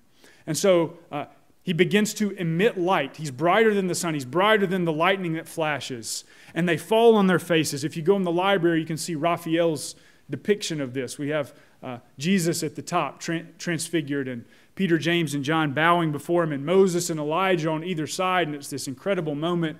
And 0.48 0.58
so 0.58 0.98
uh, 1.12 1.26
he 1.62 1.74
begins 1.74 2.14
to 2.16 2.32
emit 2.32 2.78
light. 2.78 3.18
He's 3.18 3.30
brighter 3.30 3.74
than 3.74 3.88
the 3.88 3.96
sun, 3.96 4.14
he's 4.14 4.26
brighter 4.26 4.66
than 4.66 4.86
the 4.86 4.94
lightning 4.94 5.34
that 5.34 5.50
flashes. 5.50 6.24
And 6.56 6.68
they 6.68 6.78
fall 6.78 7.16
on 7.16 7.28
their 7.28 7.40
faces. 7.40 7.84
If 7.84 7.98
you 7.98 8.04
go 8.04 8.16
in 8.16 8.24
the 8.24 8.32
library, 8.32 8.80
you 8.80 8.86
can 8.86 8.98
see 8.98 9.16
Raphael's 9.16 9.96
depiction 10.30 10.80
of 10.80 10.94
this. 10.94 11.18
We 11.18 11.30
have 11.30 11.54
uh, 11.82 12.00
Jesus 12.18 12.64
at 12.64 12.76
the 12.76 12.82
top, 12.82 13.20
tra- 13.20 13.46
transfigured, 13.58 14.28
and 14.28 14.46
Peter, 14.76 14.98
James, 14.98 15.34
and 15.34 15.44
John 15.44 15.74
bowing 15.74 16.12
before 16.12 16.44
him, 16.44 16.52
and 16.52 16.66
Moses 16.66 17.10
and 17.10 17.20
Elijah 17.20 17.70
on 17.70 17.84
either 17.84 18.08
side. 18.08 18.48
And 18.48 18.56
it's 18.56 18.70
this 18.70 18.88
incredible 18.88 19.36
moment. 19.36 19.78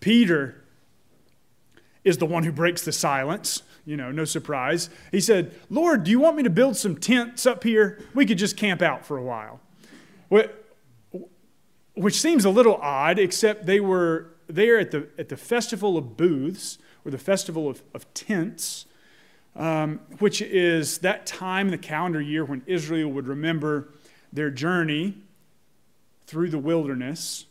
Peter 0.00 0.62
is 2.04 2.18
the 2.18 2.26
one 2.26 2.44
who 2.44 2.52
breaks 2.52 2.84
the 2.84 2.92
silence. 2.92 3.62
You 3.86 3.96
know, 3.96 4.10
no 4.10 4.24
surprise. 4.24 4.90
He 5.10 5.20
said, 5.20 5.54
Lord, 5.68 6.04
do 6.04 6.10
you 6.10 6.20
want 6.20 6.36
me 6.36 6.42
to 6.42 6.50
build 6.50 6.76
some 6.76 6.96
tents 6.96 7.46
up 7.46 7.64
here? 7.64 8.02
We 8.14 8.26
could 8.26 8.38
just 8.38 8.56
camp 8.56 8.82
out 8.82 9.04
for 9.04 9.16
a 9.16 9.22
while. 9.22 9.60
Which 11.94 12.20
seems 12.20 12.44
a 12.44 12.50
little 12.50 12.76
odd, 12.76 13.18
except 13.18 13.66
they 13.66 13.80
were 13.80 14.30
there 14.46 14.78
at 14.78 14.90
the, 14.90 15.08
at 15.18 15.28
the 15.28 15.36
festival 15.36 15.96
of 15.96 16.16
booths, 16.16 16.78
or 17.04 17.10
the 17.10 17.18
festival 17.18 17.68
of, 17.68 17.82
of 17.94 18.12
tents 18.14 18.86
um, 19.56 20.00
which 20.18 20.42
is 20.42 20.98
that 20.98 21.26
time 21.26 21.68
in 21.68 21.70
the 21.70 21.78
calendar 21.78 22.20
year 22.20 22.44
when 22.44 22.62
Israel 22.66 23.10
would 23.10 23.28
remember 23.28 23.88
their 24.32 24.50
journey 24.50 25.16
through 26.26 26.50
the 26.50 26.58
wilderness, 26.58 27.46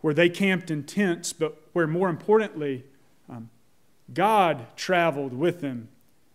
where 0.00 0.14
they 0.14 0.28
camped 0.28 0.70
in 0.70 0.84
tents, 0.84 1.32
but 1.32 1.60
where 1.72 1.86
more 1.86 2.08
importantly, 2.08 2.84
um, 3.28 3.50
God 4.12 4.66
traveled 4.76 5.32
with 5.32 5.60
them 5.60 5.88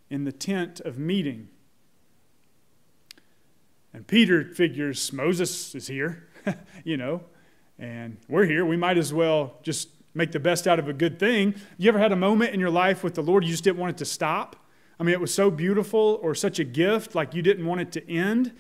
in 0.10 0.24
the 0.24 0.32
tent 0.32 0.80
of 0.82 0.98
meeting. 0.98 1.50
And 3.94 4.06
Peter 4.06 4.44
figures 4.44 5.12
Moses 5.14 5.74
is 5.74 5.88
here, 5.88 6.28
you 6.84 6.98
know, 6.98 7.22
and 7.78 8.18
we're 8.28 8.46
here. 8.46 8.66
We 8.66 8.78
might 8.78 8.98
as 8.98 9.14
well 9.14 9.56
just 9.64 9.90
make 10.14 10.32
the 10.32 10.40
best 10.40 10.68
out 10.68 10.80
of 10.80 10.88
a 10.88 10.94
good 10.94 11.20
thing. 11.20 11.56
You 11.78 11.90
ever 11.90 12.00
had 12.00 12.12
a 12.12 12.16
moment 12.16 12.54
in 12.54 12.60
your 12.60 12.70
life 12.70 13.04
with 13.04 13.16
the 13.16 13.24
Lord 13.24 13.44
you 13.44 13.52
just 13.52 13.64
didn't 13.64 13.78
want 13.78 13.92
it 13.92 13.98
to 13.98 14.06
stop? 14.06 14.56
I 15.00 15.04
mean, 15.04 15.14
it 15.14 15.22
was 15.22 15.34
so 15.34 15.50
beautiful 15.50 16.20
or 16.22 16.36
such 16.36 16.60
a 16.60 16.64
gift, 16.64 17.16
like 17.16 17.34
you 17.34 17.42
didn't 17.42 17.66
want 17.66 17.82
it 17.82 17.92
to 17.94 18.12
end. 18.12 18.54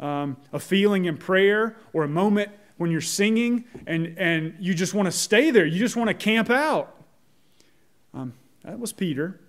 Um, 0.00 0.36
a 0.52 0.58
feeling 0.58 1.04
in 1.04 1.16
prayer 1.16 1.76
or 1.92 2.02
a 2.02 2.08
moment 2.08 2.50
when 2.76 2.90
you're 2.90 3.00
singing 3.00 3.64
and, 3.86 4.14
and 4.18 4.56
you 4.58 4.74
just 4.74 4.94
want 4.94 5.06
to 5.06 5.12
stay 5.12 5.50
there. 5.50 5.66
You 5.66 5.78
just 5.78 5.96
want 5.96 6.08
to 6.08 6.14
camp 6.14 6.50
out. 6.50 6.96
Um, 8.14 8.32
that 8.64 8.78
was 8.80 8.92
Peter. 8.92 9.40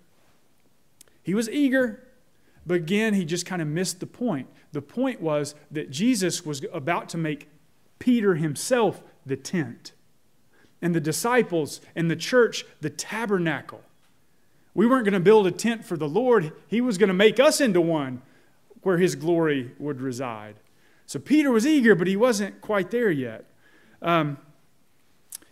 He 1.23 1.33
was 1.33 1.49
eager, 1.49 2.05
but 2.65 2.75
again, 2.75 3.13
he 3.13 3.25
just 3.25 3.45
kind 3.45 3.61
of 3.61 3.67
missed 3.67 3.99
the 3.99 4.05
point. 4.05 4.47
The 4.73 4.81
point 4.81 5.21
was 5.21 5.55
that 5.71 5.89
Jesus 5.89 6.45
was 6.45 6.63
about 6.73 7.09
to 7.09 7.17
make 7.17 7.49
Peter 7.99 8.35
himself 8.35 9.01
the 9.25 9.37
tent 9.37 9.93
and 10.83 10.93
the 10.93 11.01
disciples 11.01 11.81
and 11.95 12.11
the 12.11 12.15
church 12.15 12.65
the 12.81 12.89
tabernacle. 12.91 13.81
We 14.75 14.85
weren't 14.85 15.05
going 15.05 15.13
to 15.13 15.19
build 15.19 15.47
a 15.47 15.51
tent 15.51 15.85
for 15.85 15.97
the 15.97 16.07
Lord, 16.07 16.51
He 16.67 16.81
was 16.81 16.99
going 16.99 17.07
to 17.07 17.13
make 17.13 17.39
us 17.39 17.59
into 17.59 17.81
one 17.81 18.21
where 18.81 18.97
His 18.97 19.15
glory 19.15 19.71
would 19.79 20.01
reside. 20.01 20.55
So 21.05 21.19
Peter 21.19 21.51
was 21.51 21.65
eager, 21.65 21.95
but 21.95 22.07
he 22.07 22.15
wasn't 22.15 22.61
quite 22.61 22.91
there 22.91 23.11
yet. 23.11 23.45
Um, 24.01 24.37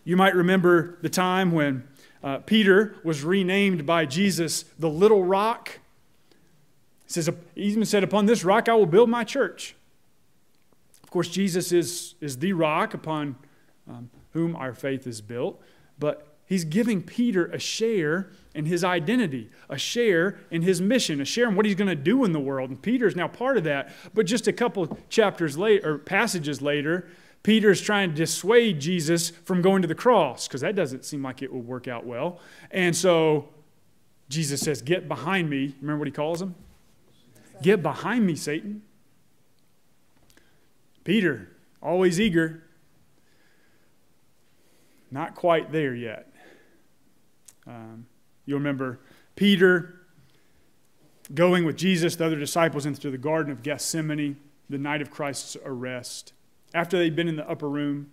you 0.03 0.17
might 0.17 0.35
remember 0.35 0.97
the 1.01 1.09
time 1.09 1.51
when 1.51 1.87
uh, 2.23 2.39
Peter 2.39 2.95
was 3.03 3.23
renamed 3.23 3.85
by 3.85 4.05
Jesus 4.05 4.63
the 4.79 4.89
little 4.89 5.23
rock. 5.23 5.79
He 7.05 7.13
says, 7.13 7.29
he 7.55 7.61
even 7.63 7.85
said, 7.85 8.03
Upon 8.03 8.25
this 8.25 8.43
rock 8.43 8.69
I 8.69 8.73
will 8.73 8.85
build 8.85 9.09
my 9.09 9.23
church. 9.23 9.75
Of 11.03 11.11
course, 11.11 11.27
Jesus 11.27 11.71
is, 11.71 12.15
is 12.21 12.37
the 12.37 12.53
rock 12.53 12.93
upon 12.93 13.35
um, 13.89 14.09
whom 14.31 14.55
our 14.55 14.73
faith 14.73 15.07
is 15.07 15.21
built. 15.21 15.61
But 15.99 16.35
he's 16.45 16.63
giving 16.63 17.01
Peter 17.01 17.45
a 17.47 17.59
share 17.59 18.31
in 18.53 18.65
his 18.65 18.83
identity, 18.83 19.49
a 19.69 19.77
share 19.77 20.39
in 20.49 20.61
his 20.61 20.81
mission, 20.81 21.21
a 21.21 21.25
share 21.25 21.47
in 21.47 21.55
what 21.55 21.65
he's 21.65 21.75
going 21.75 21.87
to 21.87 21.95
do 21.95 22.25
in 22.25 22.31
the 22.31 22.39
world. 22.39 22.69
And 22.69 22.81
Peter's 22.81 23.15
now 23.15 23.27
part 23.27 23.57
of 23.57 23.63
that. 23.63 23.91
But 24.13 24.25
just 24.25 24.47
a 24.47 24.53
couple 24.53 24.97
chapters 25.09 25.57
later, 25.57 25.93
or 25.93 25.97
passages 25.97 26.61
later, 26.61 27.07
Peter's 27.43 27.81
trying 27.81 28.09
to 28.09 28.15
dissuade 28.15 28.79
Jesus 28.79 29.29
from 29.29 29.61
going 29.61 29.81
to 29.81 29.87
the 29.87 29.95
cross 29.95 30.47
because 30.47 30.61
that 30.61 30.75
doesn't 30.75 31.05
seem 31.05 31.23
like 31.23 31.41
it 31.41 31.51
will 31.51 31.61
work 31.61 31.87
out 31.87 32.05
well. 32.05 32.39
And 32.69 32.95
so 32.95 33.49
Jesus 34.29 34.61
says, 34.61 34.81
Get 34.81 35.07
behind 35.07 35.49
me. 35.49 35.75
Remember 35.81 35.99
what 35.99 36.07
he 36.07 36.11
calls 36.11 36.41
him? 36.41 36.55
Get 37.61 37.81
behind 37.81 38.25
me, 38.25 38.35
Satan. 38.35 38.81
Peter, 41.03 41.49
always 41.81 42.19
eager, 42.19 42.63
not 45.11 45.35
quite 45.35 45.71
there 45.71 45.93
yet. 45.93 46.33
Um, 47.67 48.05
you'll 48.45 48.59
remember 48.59 48.99
Peter 49.35 50.01
going 51.33 51.65
with 51.65 51.77
Jesus, 51.77 52.15
the 52.15 52.25
other 52.25 52.37
disciples, 52.37 52.85
into 52.85 53.11
the 53.11 53.17
Garden 53.17 53.51
of 53.51 53.61
Gethsemane 53.61 54.37
the 54.69 54.77
night 54.77 55.01
of 55.01 55.11
Christ's 55.11 55.57
arrest. 55.65 56.33
After 56.73 56.97
they'd 56.97 57.15
been 57.15 57.27
in 57.27 57.35
the 57.35 57.49
upper 57.49 57.69
room, 57.69 58.09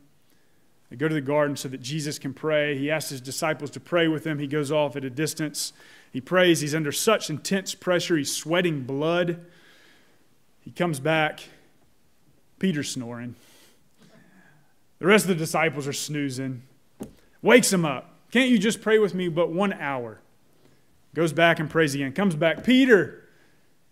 they 0.91 0.97
go 0.97 1.07
to 1.07 1.15
the 1.15 1.21
garden 1.21 1.57
so 1.57 1.69
that 1.69 1.81
Jesus 1.81 2.19
can 2.19 2.35
pray. 2.35 2.77
He 2.77 2.91
asks 2.91 3.11
his 3.11 3.21
disciples 3.21 3.71
to 3.73 3.81
pray 3.81 4.09
with 4.09 4.27
him. 4.27 4.39
He 4.39 4.47
goes 4.47 4.73
off 4.73 4.97
at 4.97 5.05
a 5.05 5.11
distance. 5.11 5.73
He 6.13 6.21
prays. 6.21 6.61
He's 6.61 6.75
under 6.75 6.93
such 6.93 7.31
intense 7.31 7.75
pressure. 7.75 8.17
He's 8.17 8.35
sweating 8.35 8.85
blood. 8.85 9.45
He 10.61 10.71
comes 10.71 10.99
back. 10.99 11.45
Peter's 12.59 12.91
snoring. 12.91 13.37
The 14.99 15.07
rest 15.07 15.27
of 15.27 15.29
the 15.29 15.35
disciples 15.37 15.87
are 15.87 15.93
snoozing 15.93 16.63
wakes 17.43 17.73
him 17.73 17.85
up. 17.85 18.15
Can't 18.31 18.51
you 18.51 18.59
just 18.59 18.83
pray 18.83 18.99
with 18.99 19.15
me 19.15 19.29
but 19.29 19.51
one 19.51 19.73
hour? 19.73 20.21
Goes 21.15 21.33
back 21.33 21.59
and 21.59 21.71
prays 21.71 21.95
again. 21.95 22.13
Comes 22.13 22.35
back. 22.35 22.65
Peter 22.65 23.25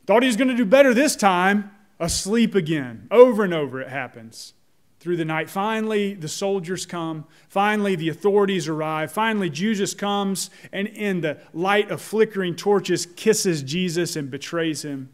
thought 0.07 0.23
he 0.23 0.29
was 0.29 0.37
going 0.37 0.49
to 0.49 0.57
do 0.57 0.65
better 0.65 0.93
this 0.93 1.17
time. 1.17 1.71
Asleep 1.99 2.55
again. 2.55 3.09
Over 3.11 3.45
and 3.45 3.55
over 3.55 3.81
it 3.81 3.89
happens. 3.89 4.53
Through 5.01 5.17
the 5.17 5.25
night. 5.25 5.49
Finally, 5.49 6.15
the 6.15 6.29
soldiers 6.29 6.85
come. 6.85 7.25
Finally, 7.49 7.97
the 7.97 8.09
authorities 8.09 8.69
arrive. 8.69 9.11
Finally, 9.13 9.51
Jesus 9.51 9.95
comes 9.95 10.51
and, 10.73 10.89
in 10.89 11.21
the 11.21 11.39
light 11.53 11.91
of 11.91 12.03
flickering 12.03 12.57
torches, 12.57 13.07
kisses 13.07 13.63
Jesus 13.63 14.17
and 14.17 14.31
betrays 14.31 14.85
him. 14.85 15.11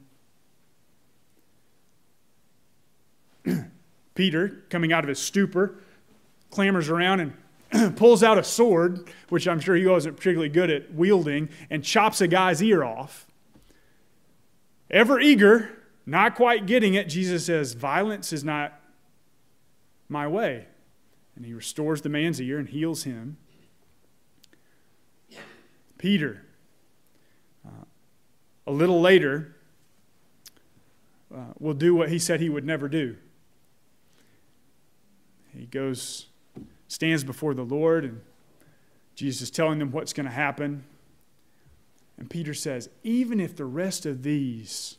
Peter, 4.15 4.65
coming 4.71 4.93
out 4.93 5.05
of 5.05 5.09
his 5.09 5.19
stupor, 5.19 5.77
clambers 6.51 6.89
around 6.91 7.21
and 7.21 7.33
pulls 7.97 8.23
out 8.23 8.39
a 8.39 8.45
sword, 8.45 9.11
which 9.29 9.49
I'm 9.49 9.61
sure 9.61 9.75
he 9.75 9.87
wasn't 9.87 10.17
particularly 10.17 10.49
good 10.49 10.71
at 10.71 10.93
wielding, 10.93 11.49
and 11.71 11.83
chops 11.83 12.21
a 12.21 12.29
guy's 12.29 12.63
ear 12.63 12.85
off. 12.85 13.27
Ever 14.91 15.19
eager, 15.21 15.71
not 16.05 16.35
quite 16.35 16.67
getting 16.67 16.95
it, 16.95 17.09
Jesus 17.09 17.47
says, 17.47 17.73
Violence 17.73 18.33
is 18.33 18.45
not 18.45 18.79
my 20.09 20.27
way. 20.27 20.67
And 21.35 21.47
he 21.47 21.55
restores 21.55 22.03
the 22.03 22.11
man's 22.11 22.41
ear 22.41 22.59
and 22.59 22.69
heals 22.69 23.05
him. 23.05 23.39
Peter, 25.97 26.45
uh, 27.65 27.85
a 28.67 28.73
little 28.73 29.01
later, 29.01 29.57
uh, 31.33 31.53
will 31.59 31.75
do 31.75 31.95
what 31.95 32.09
he 32.09 32.19
said 32.19 32.41
he 32.41 32.51
would 32.51 32.65
never 32.65 32.89
do. 32.89 33.17
He 35.57 35.67
goes 35.67 36.27
stands 36.93 37.25
before 37.25 37.55
the 37.55 37.65
Lord, 37.65 38.05
and 38.05 38.21
Jesus 39.15 39.41
is 39.41 39.51
telling 39.51 39.79
them 39.79 39.93
what's 39.93 40.13
going 40.13 40.27
to 40.27 40.33
happen. 40.33 40.85
And 42.19 42.29
Peter 42.29 42.53
says, 42.53 42.91
even 43.03 43.41
if 43.41 43.57
the 43.57 43.65
rest 43.65 44.05
of 44.05 44.23
these, 44.23 44.99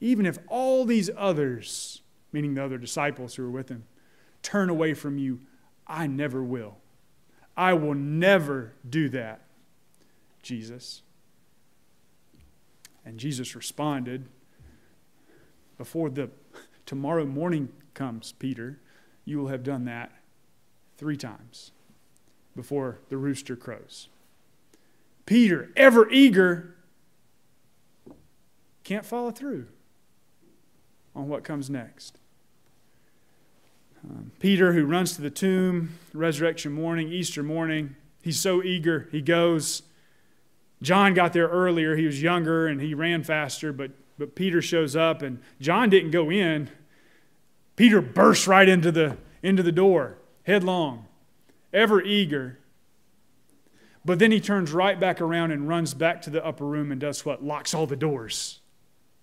even 0.00 0.26
if 0.26 0.38
all 0.48 0.84
these 0.84 1.08
others, 1.16 2.02
meaning 2.32 2.54
the 2.54 2.64
other 2.64 2.78
disciples 2.78 3.36
who 3.36 3.44
are 3.44 3.50
with 3.50 3.68
him, 3.68 3.84
turn 4.42 4.68
away 4.68 4.92
from 4.92 5.16
you, 5.16 5.38
I 5.86 6.08
never 6.08 6.42
will. 6.42 6.78
I 7.56 7.74
will 7.74 7.94
never 7.94 8.72
do 8.88 9.08
that, 9.10 9.42
Jesus. 10.42 11.02
And 13.04 13.20
Jesus 13.20 13.54
responded, 13.54 14.26
Before 15.78 16.10
the 16.10 16.30
tomorrow 16.86 17.24
morning 17.24 17.68
comes, 17.94 18.32
Peter, 18.32 18.80
you 19.24 19.38
will 19.38 19.48
have 19.48 19.62
done 19.62 19.84
that 19.84 20.10
three 21.04 21.18
times 21.18 21.70
before 22.56 22.98
the 23.10 23.16
rooster 23.18 23.54
crows. 23.54 24.08
Peter, 25.26 25.68
ever 25.76 26.08
eager, 26.08 26.76
can't 28.84 29.04
follow 29.04 29.30
through 29.30 29.66
on 31.14 31.28
what 31.28 31.44
comes 31.44 31.68
next. 31.68 32.20
Um, 34.02 34.32
Peter, 34.38 34.72
who 34.72 34.86
runs 34.86 35.14
to 35.16 35.20
the 35.20 35.28
tomb, 35.28 35.90
resurrection 36.14 36.72
morning, 36.72 37.12
Easter 37.12 37.42
morning, 37.42 37.96
he's 38.22 38.40
so 38.40 38.62
eager. 38.62 39.06
He 39.12 39.20
goes. 39.20 39.82
John 40.80 41.12
got 41.12 41.34
there 41.34 41.48
earlier. 41.48 41.96
He 41.96 42.06
was 42.06 42.22
younger 42.22 42.66
and 42.66 42.80
he 42.80 42.94
ran 42.94 43.24
faster, 43.24 43.74
but, 43.74 43.90
but 44.16 44.34
Peter 44.34 44.62
shows 44.62 44.96
up, 44.96 45.20
and 45.20 45.42
John 45.60 45.90
didn't 45.90 46.12
go 46.12 46.30
in. 46.30 46.70
Peter 47.76 48.00
bursts 48.00 48.48
right 48.48 48.70
into 48.70 48.90
the, 48.90 49.18
into 49.42 49.62
the 49.62 49.70
door, 49.70 50.16
headlong, 50.44 51.06
ever 51.72 52.00
eager. 52.00 52.58
But 54.04 54.18
then 54.18 54.30
he 54.30 54.40
turns 54.40 54.72
right 54.72 54.98
back 55.00 55.20
around 55.20 55.50
and 55.50 55.66
runs 55.66 55.94
back 55.94 56.22
to 56.22 56.30
the 56.30 56.44
upper 56.44 56.64
room 56.64 56.92
and 56.92 57.00
does 57.00 57.24
what? 57.24 57.42
Locks 57.42 57.74
all 57.74 57.86
the 57.86 57.96
doors 57.96 58.60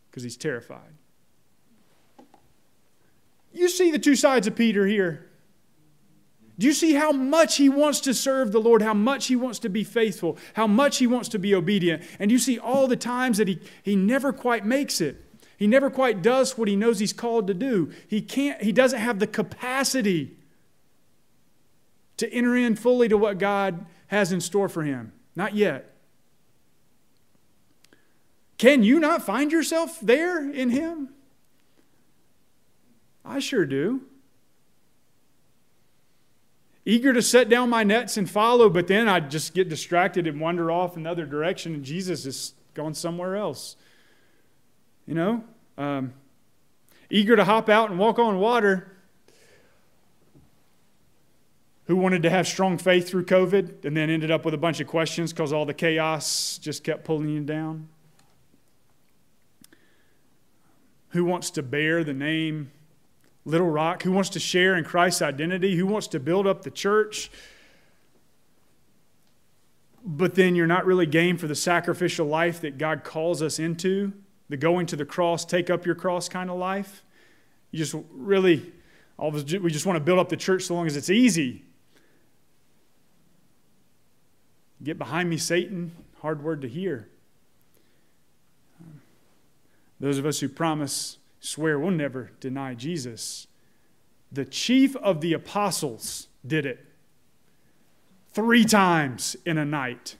because 0.09 0.23
he's 0.23 0.37
terrified. 0.37 0.93
You 3.53 3.69
see 3.69 3.91
the 3.91 3.99
two 3.99 4.15
sides 4.15 4.47
of 4.47 4.55
Peter 4.55 4.87
here. 4.87 5.27
Do 6.57 6.67
you 6.67 6.73
see 6.73 6.93
how 6.93 7.11
much 7.11 7.57
he 7.57 7.69
wants 7.69 8.01
to 8.01 8.13
serve 8.13 8.51
the 8.51 8.59
Lord, 8.59 8.81
how 8.81 8.93
much 8.93 9.27
he 9.27 9.35
wants 9.35 9.59
to 9.59 9.69
be 9.69 9.83
faithful, 9.83 10.37
how 10.53 10.67
much 10.67 10.97
he 10.97 11.07
wants 11.07 11.27
to 11.29 11.39
be 11.39 11.55
obedient? 11.55 12.03
And 12.19 12.31
you 12.31 12.37
see 12.37 12.59
all 12.59 12.87
the 12.87 12.95
times 12.95 13.39
that 13.39 13.47
he, 13.47 13.59
he 13.81 13.95
never 13.95 14.31
quite 14.31 14.65
makes 14.65 15.01
it. 15.01 15.25
He 15.57 15.67
never 15.67 15.89
quite 15.89 16.21
does 16.21 16.57
what 16.57 16.67
he 16.67 16.75
knows 16.75 16.99
he's 16.99 17.13
called 17.13 17.47
to 17.47 17.53
do. 17.53 17.91
He 18.07 18.21
can't, 18.21 18.61
he 18.61 18.71
doesn't 18.71 18.99
have 18.99 19.19
the 19.19 19.27
capacity 19.27 20.37
to 22.21 22.33
enter 22.33 22.55
in 22.55 22.75
fully 22.75 23.07
to 23.09 23.17
what 23.17 23.37
God 23.37 23.85
has 24.07 24.31
in 24.31 24.41
store 24.41 24.69
for 24.69 24.83
him. 24.83 25.11
Not 25.35 25.55
yet. 25.55 25.95
Can 28.57 28.83
you 28.83 28.99
not 28.99 29.23
find 29.23 29.51
yourself 29.51 29.99
there 30.01 30.49
in 30.49 30.69
him? 30.69 31.09
I 33.25 33.39
sure 33.39 33.65
do. 33.65 34.01
Eager 36.85 37.13
to 37.13 37.21
set 37.21 37.49
down 37.49 37.69
my 37.69 37.83
nets 37.83 38.17
and 38.17 38.29
follow, 38.29 38.69
but 38.69 38.87
then 38.87 39.07
I 39.07 39.19
just 39.19 39.53
get 39.53 39.69
distracted 39.69 40.25
and 40.27 40.39
wander 40.39 40.71
off 40.71 40.97
another 40.97 41.25
direction, 41.25 41.75
and 41.75 41.83
Jesus 41.83 42.25
is 42.25 42.53
going 42.73 42.95
somewhere 42.95 43.35
else. 43.35 43.75
You 45.05 45.15
know? 45.15 45.43
Um, 45.77 46.13
eager 47.09 47.35
to 47.35 47.43
hop 47.43 47.69
out 47.69 47.89
and 47.89 47.99
walk 47.99 48.19
on 48.19 48.39
water. 48.39 48.91
Who 51.91 51.97
wanted 51.97 52.23
to 52.23 52.29
have 52.29 52.47
strong 52.47 52.77
faith 52.77 53.09
through 53.09 53.25
COVID 53.25 53.83
and 53.83 53.97
then 53.97 54.09
ended 54.09 54.31
up 54.31 54.45
with 54.45 54.53
a 54.53 54.57
bunch 54.57 54.79
of 54.79 54.87
questions 54.87 55.33
because 55.33 55.51
all 55.51 55.65
the 55.65 55.73
chaos 55.73 56.57
just 56.57 56.85
kept 56.85 57.03
pulling 57.03 57.27
you 57.27 57.41
down? 57.41 57.89
Who 61.09 61.25
wants 61.25 61.51
to 61.51 61.61
bear 61.61 62.05
the 62.05 62.13
name 62.13 62.71
Little 63.43 63.69
Rock, 63.69 64.03
who 64.03 64.13
wants 64.13 64.29
to 64.29 64.39
share 64.39 64.77
in 64.77 64.85
Christ's 64.85 65.21
identity, 65.21 65.75
who 65.75 65.85
wants 65.85 66.07
to 66.07 66.19
build 66.21 66.47
up 66.47 66.63
the 66.63 66.71
church, 66.71 67.29
but 70.05 70.35
then 70.35 70.55
you're 70.55 70.67
not 70.67 70.85
really 70.85 71.05
game 71.05 71.35
for 71.35 71.47
the 71.47 71.55
sacrificial 71.55 72.25
life 72.25 72.61
that 72.61 72.77
God 72.77 73.03
calls 73.03 73.41
us 73.41 73.59
into, 73.59 74.13
the 74.47 74.55
going 74.55 74.85
to 74.85 74.95
the 74.95 75.03
cross, 75.03 75.43
take 75.43 75.69
up 75.69 75.85
your 75.85 75.95
cross 75.95 76.29
kind 76.29 76.49
of 76.49 76.57
life. 76.57 77.03
You 77.69 77.79
just 77.79 77.95
really, 78.13 78.71
all 79.17 79.31
we 79.31 79.43
just 79.43 79.85
want 79.85 79.97
to 79.97 80.01
build 80.01 80.19
up 80.19 80.29
the 80.29 80.37
church 80.37 80.63
so 80.63 80.73
long 80.73 80.87
as 80.87 80.95
it's 80.95 81.09
easy. 81.09 81.65
Get 84.83 84.97
behind 84.97 85.29
me, 85.29 85.37
Satan. 85.37 85.91
Hard 86.21 86.43
word 86.43 86.61
to 86.61 86.67
hear. 86.67 87.07
Those 89.99 90.17
of 90.17 90.25
us 90.25 90.39
who 90.39 90.49
promise 90.49 91.17
swear 91.39 91.79
we'll 91.79 91.91
never 91.91 92.31
deny 92.39 92.73
Jesus. 92.73 93.47
The 94.31 94.45
chief 94.45 94.95
of 94.97 95.21
the 95.21 95.33
apostles 95.33 96.27
did 96.45 96.65
it 96.65 96.85
three 98.33 98.65
times 98.65 99.35
in 99.45 99.57
a 99.57 99.65
night. 99.65 100.15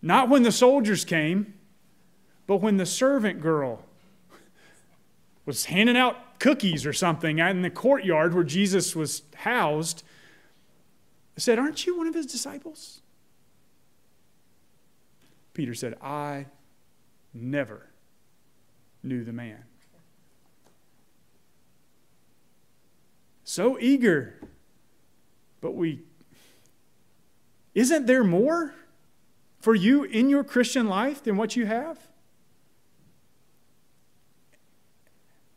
Not 0.00 0.28
when 0.28 0.42
the 0.42 0.52
soldiers 0.52 1.04
came, 1.04 1.54
but 2.46 2.56
when 2.56 2.76
the 2.76 2.86
servant 2.86 3.40
girl 3.40 3.84
was 5.46 5.66
handing 5.66 5.96
out 5.96 6.38
cookies 6.40 6.84
or 6.84 6.92
something 6.92 7.38
in 7.38 7.62
the 7.62 7.70
courtyard 7.70 8.34
where 8.34 8.44
Jesus 8.44 8.96
was 8.96 9.22
housed, 9.36 10.02
said, 11.42 11.58
Aren't 11.58 11.86
you 11.86 11.96
one 11.96 12.06
of 12.06 12.14
his 12.14 12.26
disciples? 12.26 13.00
Peter 15.54 15.74
said, 15.74 15.94
I 16.00 16.46
never 17.34 17.90
knew 19.02 19.24
the 19.24 19.32
man. 19.32 19.64
So 23.44 23.78
eager, 23.78 24.40
but 25.60 25.72
we. 25.72 26.04
Isn't 27.74 28.06
there 28.06 28.24
more 28.24 28.74
for 29.60 29.74
you 29.74 30.04
in 30.04 30.28
your 30.28 30.44
Christian 30.44 30.88
life 30.88 31.22
than 31.22 31.36
what 31.36 31.56
you 31.56 31.66
have? 31.66 31.98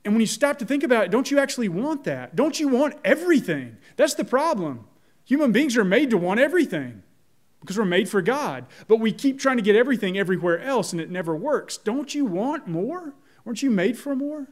And 0.03 0.13
when 0.13 0.21
you 0.21 0.27
stop 0.27 0.59
to 0.59 0.65
think 0.65 0.83
about 0.83 1.05
it, 1.05 1.11
don't 1.11 1.31
you 1.31 1.39
actually 1.39 1.69
want 1.69 2.03
that? 2.03 2.35
Don't 2.35 2.59
you 2.59 2.67
want 2.67 2.95
everything? 3.03 3.77
That's 3.95 4.13
the 4.13 4.25
problem. 4.25 4.85
Human 5.25 5.51
beings 5.51 5.75
are 5.75 5.83
made 5.83 6.09
to 6.11 6.17
want 6.17 6.39
everything 6.39 7.03
because 7.59 7.77
we're 7.77 7.85
made 7.85 8.07
for 8.07 8.21
God. 8.21 8.65
But 8.87 8.99
we 8.99 9.11
keep 9.11 9.39
trying 9.39 9.57
to 9.57 9.63
get 9.63 9.75
everything 9.75 10.17
everywhere 10.17 10.59
else 10.59 10.91
and 10.91 11.01
it 11.01 11.09
never 11.09 11.35
works. 11.35 11.77
Don't 11.77 12.13
you 12.13 12.25
want 12.25 12.67
more? 12.67 13.15
Weren't 13.43 13.63
you 13.63 13.71
made 13.71 13.97
for 13.97 14.15
more? 14.15 14.47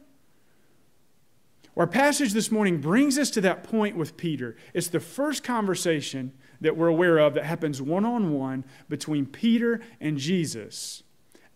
Our 1.76 1.86
passage 1.86 2.32
this 2.32 2.52
morning 2.52 2.80
brings 2.80 3.18
us 3.18 3.30
to 3.30 3.40
that 3.40 3.64
point 3.64 3.96
with 3.96 4.16
Peter. 4.16 4.56
It's 4.74 4.88
the 4.88 5.00
first 5.00 5.42
conversation 5.42 6.32
that 6.60 6.76
we're 6.76 6.88
aware 6.88 7.18
of 7.18 7.34
that 7.34 7.44
happens 7.44 7.82
one 7.82 8.04
on 8.04 8.32
one 8.32 8.64
between 8.88 9.26
Peter 9.26 9.80
and 10.00 10.18
Jesus 10.18 11.02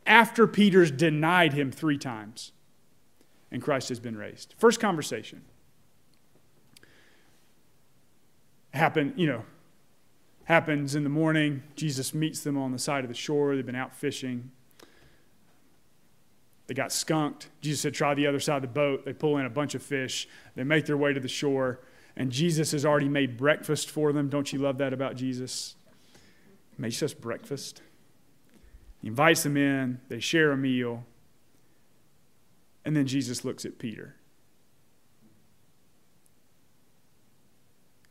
after 0.07 0.47
Peter's 0.47 0.91
denied 0.91 1.53
him 1.53 1.71
three 1.71 1.99
times 1.99 2.53
and 3.51 3.63
Christ 3.63 3.89
has 3.91 4.01
been 4.01 4.17
raised. 4.17 4.55
First 4.59 4.81
conversation. 4.81 5.43
Happen, 8.79 9.13
you 9.17 9.27
know, 9.27 9.45
happens 10.45 10.95
in 10.95 11.03
the 11.03 11.11
morning. 11.11 11.65
Jesus 11.75 12.15
meets 12.15 12.41
them 12.41 12.57
on 12.57 12.71
the 12.71 12.79
side 12.79 13.03
of 13.03 13.09
the 13.09 13.15
shore. 13.15 13.57
They've 13.57 13.67
been 13.67 13.75
out 13.75 13.93
fishing. 13.93 14.53
They 16.69 16.75
got 16.75 16.93
skunked. 16.93 17.49
Jesus 17.61 17.81
said, 17.81 17.95
try 17.95 18.15
the 18.15 18.29
other 18.29 18.39
side 18.39 18.57
of 18.57 18.63
the 18.63 18.69
boat. 18.69 19.05
They 19.05 19.13
pull 19.13 19.37
in 19.39 19.47
a 19.47 19.51
bunch 19.51 19.75
of 19.75 19.83
fish. 19.83 20.29
They 20.55 20.63
make 20.63 20.87
their 20.87 20.97
way 20.97 21.13
to 21.13 21.19
the 21.19 21.27
shore. 21.27 21.81
And 22.17 22.31
Jesus 22.31 22.71
has 22.71 22.87
already 22.87 23.09
made 23.09 23.37
breakfast 23.37 23.91
for 23.91 24.13
them. 24.13 24.29
Don't 24.29 24.53
you 24.53 24.61
love 24.61 24.79
that 24.79 24.93
about 24.93 25.17
Jesus? 25.17 25.75
He 26.77 26.81
makes 26.81 27.03
us 27.03 27.15
breakfast. 27.15 27.83
He 29.03 29.09
invites 29.09 29.43
them 29.43 29.57
in. 29.57 30.01
They 30.09 30.21
share 30.21 30.53
a 30.53 30.57
meal. 30.57 31.05
And 32.85 32.97
then 32.97 33.07
Jesus 33.07 33.45
looks 33.45 33.65
at 33.65 33.79
Peter. 33.79 34.15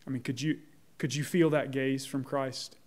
I 0.07 0.09
mean, 0.09 0.23
could 0.23 0.41
you, 0.41 0.59
could 0.97 1.13
you 1.13 1.23
feel 1.23 1.49
that 1.49 1.71
gaze 1.71 2.05
from 2.05 2.23
Christ? 2.23 2.77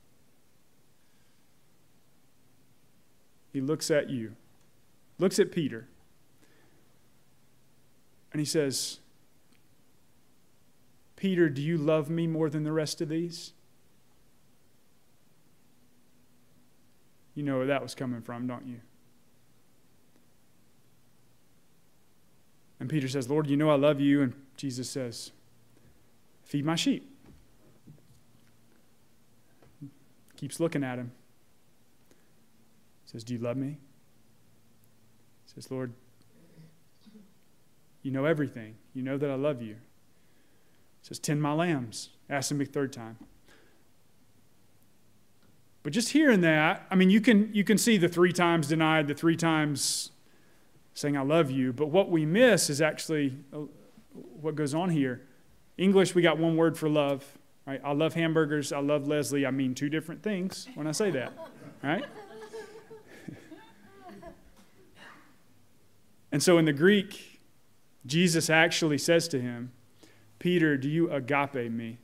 He 3.52 3.61
looks 3.61 3.90
at 3.90 4.09
you 4.09 4.37
looks 5.20 5.38
at 5.38 5.52
Peter 5.52 5.87
and 8.33 8.40
he 8.40 8.44
says, 8.44 9.00
Peter, 11.16 11.48
do 11.48 11.61
you 11.61 11.76
love 11.76 12.09
me 12.09 12.26
more 12.26 12.48
than 12.48 12.62
the 12.62 12.72
rest 12.72 13.00
of 13.00 13.09
these? 13.09 13.52
You 17.35 17.42
know 17.42 17.59
where 17.59 17.66
that 17.66 17.83
was 17.83 17.94
coming 17.94 18.22
from, 18.22 18.46
don't 18.46 18.66
you? 18.66 18.80
And 22.78 22.88
Peter 22.88 23.09
says, 23.09 23.28
Lord, 23.28 23.48
you 23.48 23.56
know 23.56 23.68
I 23.68 23.74
love 23.74 24.00
you. 24.00 24.22
And 24.22 24.33
Jesus 24.56 24.88
says, 24.88 25.33
Feed 26.44 26.64
my 26.64 26.76
sheep. 26.76 27.10
Keeps 30.40 30.59
looking 30.59 30.83
at 30.83 30.98
him. 30.98 31.12
Says, 33.05 33.24
Do 33.24 33.35
you 33.35 33.40
love 33.40 33.59
me? 33.59 33.76
says, 35.44 35.70
Lord, 35.70 35.92
you 38.03 38.11
know 38.11 38.24
everything. 38.24 38.76
You 38.94 39.03
know 39.03 39.18
that 39.18 39.29
I 39.29 39.35
love 39.35 39.61
you. 39.61 39.76
Says, 41.03 41.18
Tend 41.18 41.42
my 41.42 41.53
lambs. 41.53 42.09
Ask 42.31 42.50
him 42.50 42.61
a 42.62 42.64
third 42.64 42.90
time. 42.90 43.18
But 45.83 45.92
just 45.92 46.11
hearing 46.11 46.40
that, 46.40 46.87
I 46.90 46.94
mean, 46.94 47.11
you 47.11 47.20
can, 47.20 47.53
you 47.53 47.62
can 47.62 47.76
see 47.76 47.98
the 47.98 48.09
three 48.09 48.33
times 48.33 48.68
denied, 48.68 49.09
the 49.09 49.14
three 49.14 49.37
times 49.37 50.12
saying, 50.94 51.18
I 51.18 51.22
love 51.22 51.50
you. 51.50 51.74
But 51.74 51.88
what 51.88 52.11
we 52.11 52.24
miss 52.24 52.70
is 52.70 52.81
actually 52.81 53.37
uh, 53.53 53.59
what 54.40 54.55
goes 54.55 54.72
on 54.72 54.88
here. 54.88 55.20
English, 55.76 56.14
we 56.14 56.22
got 56.22 56.38
one 56.38 56.57
word 56.57 56.79
for 56.79 56.88
love. 56.88 57.26
Right? 57.66 57.81
I 57.85 57.92
love 57.92 58.14
hamburgers. 58.14 58.73
I 58.73 58.81
love 58.81 59.07
Leslie. 59.07 59.46
I 59.46 59.51
mean 59.51 59.75
two 59.75 59.88
different 59.88 60.23
things 60.23 60.68
when 60.75 60.87
I 60.87 60.92
say 60.92 61.11
that. 61.11 61.33
Right? 61.83 62.05
And 66.33 66.40
so 66.40 66.59
in 66.59 66.64
the 66.64 66.73
Greek, 66.73 67.40
Jesus 68.07 68.49
actually 68.49 68.99
says 68.99 69.27
to 69.29 69.40
him, 69.40 69.73
Peter, 70.38 70.77
do 70.77 70.88
you 70.88 71.11
agape 71.11 71.70
me? 71.70 71.99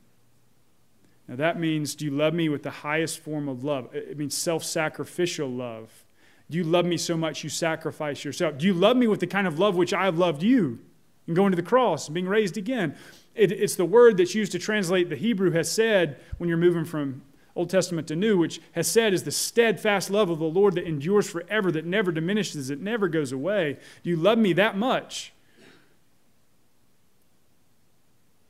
Now 1.27 1.35
that 1.35 1.59
means, 1.59 1.95
do 1.95 2.05
you 2.05 2.11
love 2.11 2.33
me 2.33 2.49
with 2.49 2.63
the 2.63 2.71
highest 2.71 3.19
form 3.19 3.49
of 3.49 3.63
love? 3.63 3.93
It 3.93 4.17
means 4.17 4.35
self 4.35 4.63
sacrificial 4.63 5.49
love. 5.49 6.05
Do 6.49 6.57
you 6.57 6.63
love 6.63 6.85
me 6.85 6.95
so 6.95 7.17
much 7.17 7.43
you 7.43 7.49
sacrifice 7.49 8.23
yourself? 8.23 8.57
Do 8.57 8.65
you 8.65 8.73
love 8.73 8.95
me 8.95 9.07
with 9.07 9.19
the 9.19 9.27
kind 9.27 9.47
of 9.47 9.59
love 9.59 9.75
which 9.75 9.93
I 9.93 10.05
have 10.05 10.17
loved 10.17 10.43
you? 10.43 10.79
And 11.27 11.35
going 11.35 11.51
to 11.51 11.57
the 11.57 11.61
cross 11.61 12.07
and 12.07 12.15
being 12.15 12.27
raised 12.27 12.57
again. 12.57 12.95
It, 13.35 13.51
it's 13.51 13.75
the 13.75 13.85
word 13.85 14.17
that's 14.17 14.33
used 14.33 14.53
to 14.53 14.59
translate 14.59 15.09
the 15.09 15.15
Hebrew 15.15 15.51
hesed 15.51 16.15
when 16.37 16.47
you're 16.47 16.57
moving 16.57 16.85
from 16.85 17.21
Old 17.55 17.69
Testament 17.69 18.07
to 18.07 18.15
New, 18.15 18.37
which 18.37 18.61
hesed 18.73 19.13
is 19.13 19.23
the 19.23 19.31
steadfast 19.31 20.09
love 20.09 20.29
of 20.29 20.39
the 20.39 20.45
Lord 20.45 20.75
that 20.75 20.87
endures 20.87 21.29
forever, 21.29 21.71
that 21.71 21.85
never 21.85 22.11
diminishes, 22.11 22.69
it 22.69 22.79
never 22.79 23.07
goes 23.07 23.31
away. 23.31 23.77
Do 24.03 24.09
you 24.09 24.15
love 24.15 24.37
me 24.37 24.53
that 24.53 24.77
much? 24.77 25.33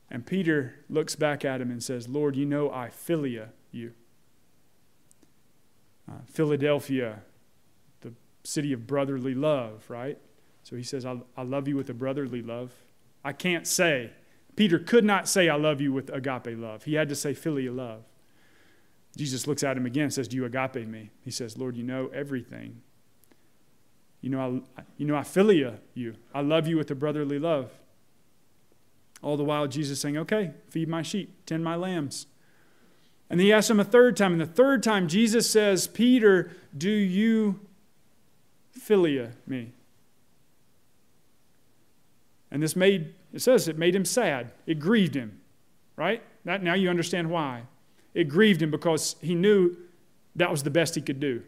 And 0.10 0.26
Peter 0.26 0.76
looks 0.90 1.16
back 1.16 1.44
at 1.44 1.62
him 1.62 1.72
and 1.72 1.84
says, 1.84 2.08
Lord, 2.08 2.36
you 2.36 2.46
know 2.46 2.72
I 2.72 2.90
philia 2.90 3.50
you. 3.72 3.94
Uh, 6.10 6.20
Philadelphia, 6.26 7.24
the 8.02 8.14
city 8.44 8.72
of 8.72 8.88
brotherly 8.88 9.34
love, 9.34 9.84
right? 9.90 10.18
So 10.68 10.76
he 10.76 10.84
says, 10.84 11.06
I, 11.06 11.16
I 11.38 11.44
love 11.44 11.70
you 11.70 11.78
with 11.78 11.90
a 11.90 11.94
brotherly 11.94 12.42
love. 12.42 12.74
I 13.24 13.32
can't 13.32 13.66
say, 13.66 14.12
Peter 14.58 14.78
could 14.78 15.06
not 15.06 15.30
say, 15.30 15.48
I 15.48 15.56
love 15.56 15.80
you 15.80 15.94
with 15.94 16.10
agape 16.10 16.60
love. 16.60 16.84
He 16.84 16.96
had 16.96 17.08
to 17.08 17.16
say 17.16 17.34
philia 17.34 17.74
love. 17.74 18.04
Jesus 19.16 19.48
looks 19.48 19.64
at 19.64 19.78
him 19.78 19.86
again 19.86 20.04
and 20.04 20.14
says, 20.14 20.28
Do 20.28 20.36
you 20.36 20.44
agape 20.44 20.86
me? 20.86 21.12
He 21.24 21.32
says, 21.32 21.58
Lord, 21.58 21.78
you 21.78 21.84
know 21.84 22.10
everything. 22.14 22.82
You 24.20 24.30
know, 24.30 24.62
I, 24.78 24.82
you 24.98 25.06
know, 25.06 25.16
I 25.16 25.22
philia 25.22 25.78
you. 25.94 26.16
I 26.36 26.42
love 26.42 26.68
you 26.68 26.76
with 26.76 26.92
a 26.92 26.96
brotherly 26.96 27.40
love. 27.40 27.72
All 29.22 29.38
the 29.38 29.46
while, 29.46 29.68
Jesus 29.68 30.02
saying, 30.02 30.18
Okay, 30.18 30.52
feed 30.70 30.90
my 30.90 31.02
sheep, 31.02 31.46
tend 31.46 31.64
my 31.64 31.78
lambs. 31.78 32.28
And 33.30 33.40
then 33.40 33.46
he 33.46 33.54
asks 33.54 33.70
him 33.70 33.80
a 33.80 33.86
third 33.86 34.18
time. 34.18 34.34
And 34.34 34.42
the 34.42 34.46
third 34.46 34.84
time, 34.84 35.08
Jesus 35.08 35.50
says, 35.50 35.88
Peter, 35.88 36.52
do 36.78 36.90
you 36.90 37.62
philia 38.78 39.32
me? 39.48 39.72
And 42.58 42.64
this 42.64 42.76
made, 42.76 43.14
it 43.34 43.44
says, 43.44 43.68
it 43.68 43.78
made 43.78 43.94
him 43.94 44.04
sad. 44.04 44.50
It 44.66 44.80
grieved 44.80 45.14
him, 45.14 45.42
right? 45.96 46.24
That, 46.44 46.64
now 46.64 46.74
you 46.74 46.90
understand 46.90 47.30
why. 47.30 47.66
It 48.16 48.24
grieved 48.24 48.64
him 48.64 48.72
because 48.72 49.16
he 49.22 49.36
knew 49.36 49.78
that 50.36 50.50
was 50.50 50.64
the 50.64 50.72
best 50.72 50.96
he 50.96 51.02
could 51.02 51.20
do. 51.20 51.44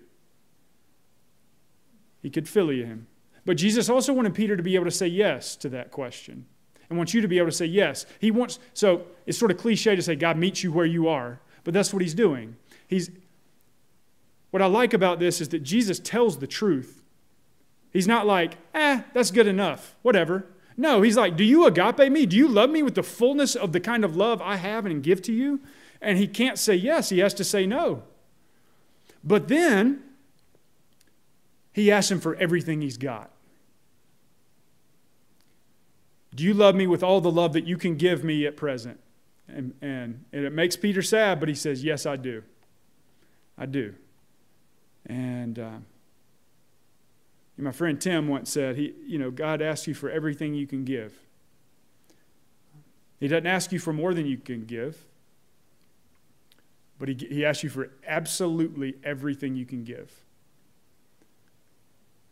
He 2.22 2.30
could 2.30 2.45
philia 2.45 2.86
him. 2.86 3.08
But 3.43 3.58
Jesus 3.58 3.89
also 3.89 4.13
wanted 4.13 4.36
Peter 4.36 4.56
to 4.56 4.62
be 4.62 4.76
able 4.76 4.86
to 4.86 4.91
say 4.91 5.08
yes 5.08 5.56
to 5.56 5.69
that 5.69 5.89
question 5.89 6.45
and 6.89 6.98
wants 7.00 7.15
you 7.15 7.22
to 7.22 7.28
be 7.28 7.39
able 7.39 7.50
to 7.50 7.58
say 7.58 7.65
yes. 7.65 8.06
He 8.19 8.30
wants, 8.30 8.60
so 8.76 9.08
it's 9.26 9.39
sort 9.39 9.50
of 9.50 9.58
cliche 9.58 9.95
to 9.95 10.04
say 10.04 10.15
God 10.15 10.38
meets 10.38 10.63
you 10.63 10.72
where 10.72 10.86
you 10.86 11.08
are, 11.08 11.39
but 11.63 11.74
that's 11.74 11.91
what 11.91 12.04
he's 12.04 12.13
doing. 12.13 12.56
He's, 12.86 13.10
what 14.52 14.62
I 14.62 14.67
like 14.67 14.93
about 14.93 15.17
this 15.17 15.41
is 15.41 15.50
that 15.50 15.63
Jesus 15.63 15.98
tells 15.98 16.38
the 16.38 16.45
truth. 16.45 17.02
He's 17.91 18.08
not 18.08 18.28
like, 18.28 18.58
eh, 18.76 19.02
that's 19.15 19.32
good 19.32 19.48
enough, 19.48 19.95
whatever. 20.04 20.45
No, 20.80 21.02
he's 21.02 21.18
like, 21.18 21.36
do 21.36 21.44
you 21.44 21.65
agape 21.65 22.10
me? 22.10 22.26
Do 22.26 22.38
you 22.38 22.48
love 22.48 22.70
me 22.70 22.84
with 22.84 22.96
the 22.96 23.04
fullness 23.04 23.54
of 23.54 23.74
the 23.74 23.82
kind 23.82 24.06
of 24.06 24.15
love 24.15 24.42
I 24.42 24.56
have 24.56 24.86
and 24.86 25.04
give 25.04 25.22
to 25.24 25.34
you? 25.34 25.60
And 26.02 26.18
he 26.18 26.26
can't 26.26 26.58
say 26.58 26.74
yes, 26.74 27.10
he 27.10 27.20
has 27.20 27.34
to 27.34 27.44
say 27.44 27.65
no. 27.65 28.04
But 29.22 29.50
then 29.50 30.02
he 31.74 31.92
asks 31.92 32.10
him 32.10 32.22
for 32.22 32.34
everything 32.36 32.80
he's 32.80 32.98
got. 32.98 33.30
Do 36.34 36.46
you 36.46 36.54
love 36.54 36.76
me 36.76 36.88
with 36.88 37.04
all 37.04 37.20
the 37.20 37.30
love 37.30 37.52
that 37.52 37.68
you 37.68 37.76
can 37.76 37.98
give 37.98 38.24
me 38.24 38.46
at 38.46 38.56
present? 38.56 39.02
And, 39.50 39.74
and, 39.82 40.24
and 40.32 40.46
it 40.46 40.54
makes 40.54 40.78
Peter 40.78 41.02
sad, 41.02 41.42
but 41.42 41.50
he 41.50 41.56
says, 41.56 41.84
Yes, 41.84 42.06
I 42.06 42.15
do. 42.15 42.42
I 43.58 43.65
do. 43.65 43.96
And 45.08 45.60
uh, 45.60 45.78
my 47.63 47.72
friend 47.72 48.00
Tim 48.00 48.28
once 48.28 48.50
said, 48.52 48.78
he, 48.78 48.93
you 49.06 49.17
know, 49.17 49.32
God 49.32 49.62
asks 49.62 49.88
you 49.88 49.93
for 49.93 50.10
everything 50.10 50.54
you 50.54 50.67
can 50.67 50.86
give. 50.86 51.13
He 53.19 53.28
doesn't 53.28 53.48
ask 53.48 53.72
you 53.72 53.80
for 53.80 53.91
more 53.91 54.13
than 54.13 54.26
you 54.26 54.38
can 54.38 54.65
give, 54.65 54.98
but 56.98 57.10
he, 57.10 57.15
he 57.15 57.45
asks 57.45 57.63
you 57.63 57.69
for 57.69 57.91
absolutely 58.08 58.95
everything 59.04 59.56
you 59.56 59.65
can 59.65 59.84
give. 59.84 60.24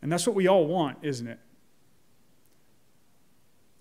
And 0.00 0.10
that's 0.10 0.26
what 0.26 0.36
we 0.36 0.46
all 0.46 0.66
want, 0.66 0.98
isn't 1.02 1.26
it? 1.26 1.40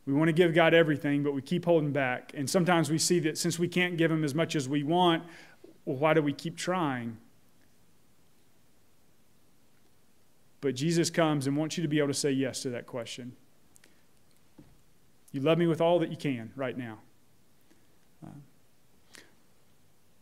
We 0.05 0.13
want 0.13 0.29
to 0.29 0.33
give 0.33 0.53
God 0.53 0.73
everything, 0.73 1.21
but 1.21 1.33
we 1.33 1.41
keep 1.41 1.65
holding 1.65 1.91
back. 1.91 2.31
And 2.33 2.49
sometimes 2.49 2.89
we 2.89 2.97
see 2.97 3.19
that 3.19 3.37
since 3.37 3.59
we 3.59 3.67
can't 3.67 3.97
give 3.97 4.09
Him 4.09 4.23
as 4.23 4.33
much 4.33 4.55
as 4.55 4.67
we 4.67 4.81
want, 4.81 5.23
well, 5.85 5.97
why 5.97 6.13
do 6.13 6.21
we 6.21 6.33
keep 6.33 6.57
trying? 6.57 7.17
But 10.67 10.75
Jesus 10.75 11.09
comes 11.09 11.47
and 11.47 11.55
wants 11.55 11.77
you 11.77 11.81
to 11.83 11.87
be 11.87 11.99
able 11.99 12.09
to 12.09 12.13
say 12.13 12.29
yes 12.29 12.61
to 12.63 12.69
that 12.71 12.87
question. 12.87 13.31
You 15.31 15.39
love 15.39 15.57
me 15.57 15.65
with 15.65 15.79
all 15.79 15.97
that 15.99 16.11
you 16.11 16.17
can 16.17 16.51
right 16.57 16.77
now. 16.77 16.97
Uh, 18.21 18.31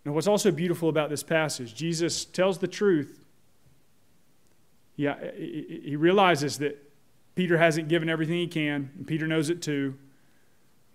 now, 0.06 0.12
what's 0.12 0.28
also 0.28 0.52
beautiful 0.52 0.88
about 0.88 1.10
this 1.10 1.24
passage, 1.24 1.74
Jesus 1.74 2.26
tells 2.26 2.60
the 2.60 2.68
truth. 2.68 3.26
Yeah, 4.98 5.16
he 5.36 5.96
realizes 5.96 6.60
that 6.60 6.78
Peter 7.34 7.58
hasn't 7.58 7.88
given 7.88 8.08
everything 8.08 8.36
he 8.36 8.46
can, 8.46 8.92
and 8.96 9.08
Peter 9.08 9.26
knows 9.26 9.50
it 9.50 9.64
too. 9.64 9.96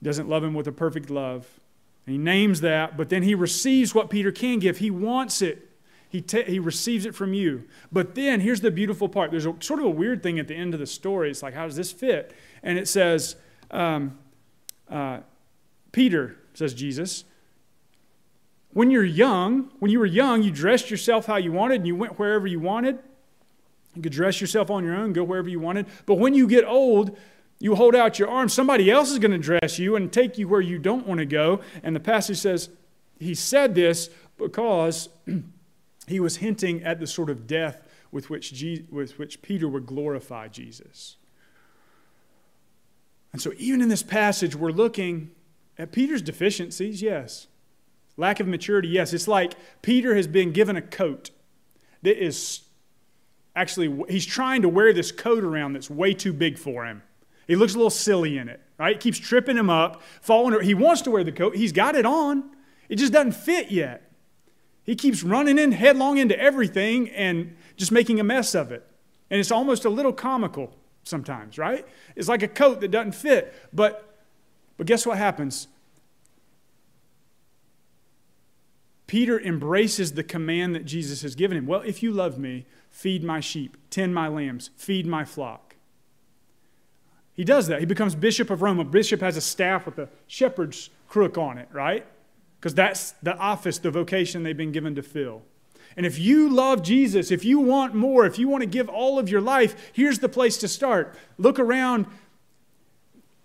Doesn't 0.00 0.28
love 0.28 0.44
him 0.44 0.54
with 0.54 0.68
a 0.68 0.72
perfect 0.72 1.10
love. 1.10 1.58
And 2.06 2.12
he 2.12 2.18
names 2.18 2.60
that, 2.60 2.96
but 2.96 3.08
then 3.08 3.24
he 3.24 3.34
receives 3.34 3.96
what 3.96 4.10
Peter 4.10 4.30
can 4.30 4.60
give. 4.60 4.78
He 4.78 4.92
wants 4.92 5.42
it. 5.42 5.69
He, 6.10 6.24
he 6.46 6.58
receives 6.58 7.06
it 7.06 7.14
from 7.14 7.32
you. 7.32 7.64
But 7.92 8.16
then 8.16 8.40
here's 8.40 8.60
the 8.60 8.70
beautiful 8.72 9.08
part. 9.08 9.30
There's 9.30 9.46
a, 9.46 9.54
sort 9.60 9.78
of 9.78 9.86
a 9.86 9.90
weird 9.90 10.22
thing 10.22 10.40
at 10.40 10.48
the 10.48 10.56
end 10.56 10.74
of 10.74 10.80
the 10.80 10.86
story. 10.86 11.30
It's 11.30 11.42
like, 11.42 11.54
how 11.54 11.66
does 11.66 11.76
this 11.76 11.92
fit? 11.92 12.34
And 12.64 12.78
it 12.78 12.88
says, 12.88 13.36
um, 13.70 14.18
uh, 14.90 15.20
Peter, 15.92 16.36
says 16.52 16.74
Jesus, 16.74 17.24
when 18.72 18.90
you're 18.90 19.04
young, 19.04 19.70
when 19.78 19.92
you 19.92 20.00
were 20.00 20.06
young, 20.06 20.42
you 20.42 20.50
dressed 20.50 20.90
yourself 20.90 21.26
how 21.26 21.36
you 21.36 21.52
wanted 21.52 21.76
and 21.76 21.86
you 21.86 21.94
went 21.94 22.18
wherever 22.18 22.46
you 22.46 22.58
wanted. 22.58 22.98
You 23.94 24.02
could 24.02 24.12
dress 24.12 24.40
yourself 24.40 24.68
on 24.68 24.84
your 24.84 24.94
own, 24.94 25.12
go 25.12 25.22
wherever 25.22 25.48
you 25.48 25.60
wanted. 25.60 25.86
But 26.06 26.16
when 26.16 26.34
you 26.34 26.48
get 26.48 26.64
old, 26.64 27.16
you 27.60 27.76
hold 27.76 27.94
out 27.94 28.18
your 28.18 28.28
arms. 28.28 28.52
Somebody 28.52 28.90
else 28.90 29.10
is 29.10 29.18
going 29.20 29.32
to 29.32 29.38
dress 29.38 29.78
you 29.78 29.94
and 29.94 30.12
take 30.12 30.38
you 30.38 30.48
where 30.48 30.60
you 30.60 30.78
don't 30.78 31.06
want 31.06 31.18
to 31.18 31.26
go. 31.26 31.60
And 31.82 31.94
the 31.94 32.00
passage 32.00 32.38
says 32.38 32.68
he 33.18 33.34
said 33.34 33.74
this 33.74 34.10
because 34.38 35.08
he 36.10 36.20
was 36.20 36.38
hinting 36.38 36.82
at 36.82 37.00
the 37.00 37.06
sort 37.06 37.30
of 37.30 37.46
death 37.46 37.82
with 38.12 38.28
which, 38.28 38.52
with 38.90 39.18
which 39.18 39.42
Peter 39.42 39.68
would 39.68 39.86
glorify 39.86 40.48
Jesus. 40.48 41.16
And 43.32 43.40
so, 43.40 43.52
even 43.56 43.80
in 43.80 43.88
this 43.88 44.02
passage, 44.02 44.56
we're 44.56 44.72
looking 44.72 45.30
at 45.78 45.92
Peter's 45.92 46.22
deficiencies, 46.22 47.00
yes. 47.00 47.46
Lack 48.16 48.40
of 48.40 48.48
maturity, 48.48 48.88
yes. 48.88 49.12
It's 49.12 49.28
like 49.28 49.54
Peter 49.82 50.14
has 50.16 50.26
been 50.26 50.52
given 50.52 50.76
a 50.76 50.82
coat 50.82 51.30
that 52.02 52.22
is 52.22 52.62
actually, 53.54 54.04
he's 54.08 54.26
trying 54.26 54.62
to 54.62 54.68
wear 54.68 54.92
this 54.92 55.12
coat 55.12 55.44
around 55.44 55.74
that's 55.74 55.88
way 55.88 56.12
too 56.12 56.32
big 56.32 56.58
for 56.58 56.84
him. 56.84 57.02
He 57.46 57.56
looks 57.56 57.74
a 57.74 57.76
little 57.76 57.90
silly 57.90 58.36
in 58.36 58.48
it, 58.48 58.60
right? 58.78 58.96
It 58.96 59.00
keeps 59.00 59.18
tripping 59.18 59.56
him 59.56 59.70
up, 59.70 60.02
falling. 60.20 60.60
He 60.62 60.74
wants 60.74 61.02
to 61.02 61.10
wear 61.10 61.24
the 61.24 61.32
coat. 61.32 61.56
He's 61.56 61.72
got 61.72 61.94
it 61.94 62.06
on. 62.06 62.50
It 62.88 62.96
just 62.96 63.12
doesn't 63.12 63.32
fit 63.32 63.70
yet. 63.70 64.09
He 64.90 64.96
keeps 64.96 65.22
running 65.22 65.56
in 65.56 65.70
headlong 65.70 66.18
into 66.18 66.36
everything 66.36 67.10
and 67.10 67.56
just 67.76 67.92
making 67.92 68.18
a 68.18 68.24
mess 68.24 68.56
of 68.56 68.72
it. 68.72 68.84
And 69.30 69.38
it's 69.38 69.52
almost 69.52 69.84
a 69.84 69.88
little 69.88 70.12
comical 70.12 70.76
sometimes, 71.04 71.58
right? 71.58 71.86
It's 72.16 72.26
like 72.26 72.42
a 72.42 72.48
coat 72.48 72.80
that 72.80 72.90
doesn't 72.90 73.14
fit. 73.14 73.54
But, 73.72 74.18
but 74.76 74.88
guess 74.88 75.06
what 75.06 75.16
happens? 75.16 75.68
Peter 79.06 79.38
embraces 79.38 80.14
the 80.14 80.24
command 80.24 80.74
that 80.74 80.86
Jesus 80.86 81.22
has 81.22 81.36
given 81.36 81.56
him. 81.56 81.66
Well, 81.68 81.82
if 81.82 82.02
you 82.02 82.10
love 82.10 82.36
me, 82.36 82.66
feed 82.90 83.22
my 83.22 83.38
sheep, 83.38 83.76
tend 83.90 84.12
my 84.12 84.26
lambs, 84.26 84.70
feed 84.74 85.06
my 85.06 85.24
flock. 85.24 85.76
He 87.32 87.44
does 87.44 87.68
that. 87.68 87.78
He 87.78 87.86
becomes 87.86 88.16
bishop 88.16 88.50
of 88.50 88.60
Rome. 88.60 88.80
A 88.80 88.84
bishop 88.84 89.20
has 89.20 89.36
a 89.36 89.40
staff 89.40 89.86
with 89.86 90.00
a 90.00 90.08
shepherd's 90.26 90.90
crook 91.08 91.38
on 91.38 91.58
it, 91.58 91.68
right? 91.70 92.04
Because 92.60 92.74
that's 92.74 93.12
the 93.22 93.34
office, 93.38 93.78
the 93.78 93.90
vocation 93.90 94.42
they've 94.42 94.54
been 94.54 94.70
given 94.70 94.94
to 94.94 95.02
fill. 95.02 95.42
And 95.96 96.04
if 96.04 96.18
you 96.18 96.48
love 96.48 96.82
Jesus, 96.82 97.30
if 97.30 97.44
you 97.44 97.58
want 97.58 97.94
more, 97.94 98.26
if 98.26 98.38
you 98.38 98.48
want 98.48 98.62
to 98.62 98.68
give 98.68 98.88
all 98.88 99.18
of 99.18 99.30
your 99.30 99.40
life, 99.40 99.90
here's 99.94 100.18
the 100.18 100.28
place 100.28 100.58
to 100.58 100.68
start. 100.68 101.16
Look 101.38 101.58
around. 101.58 102.06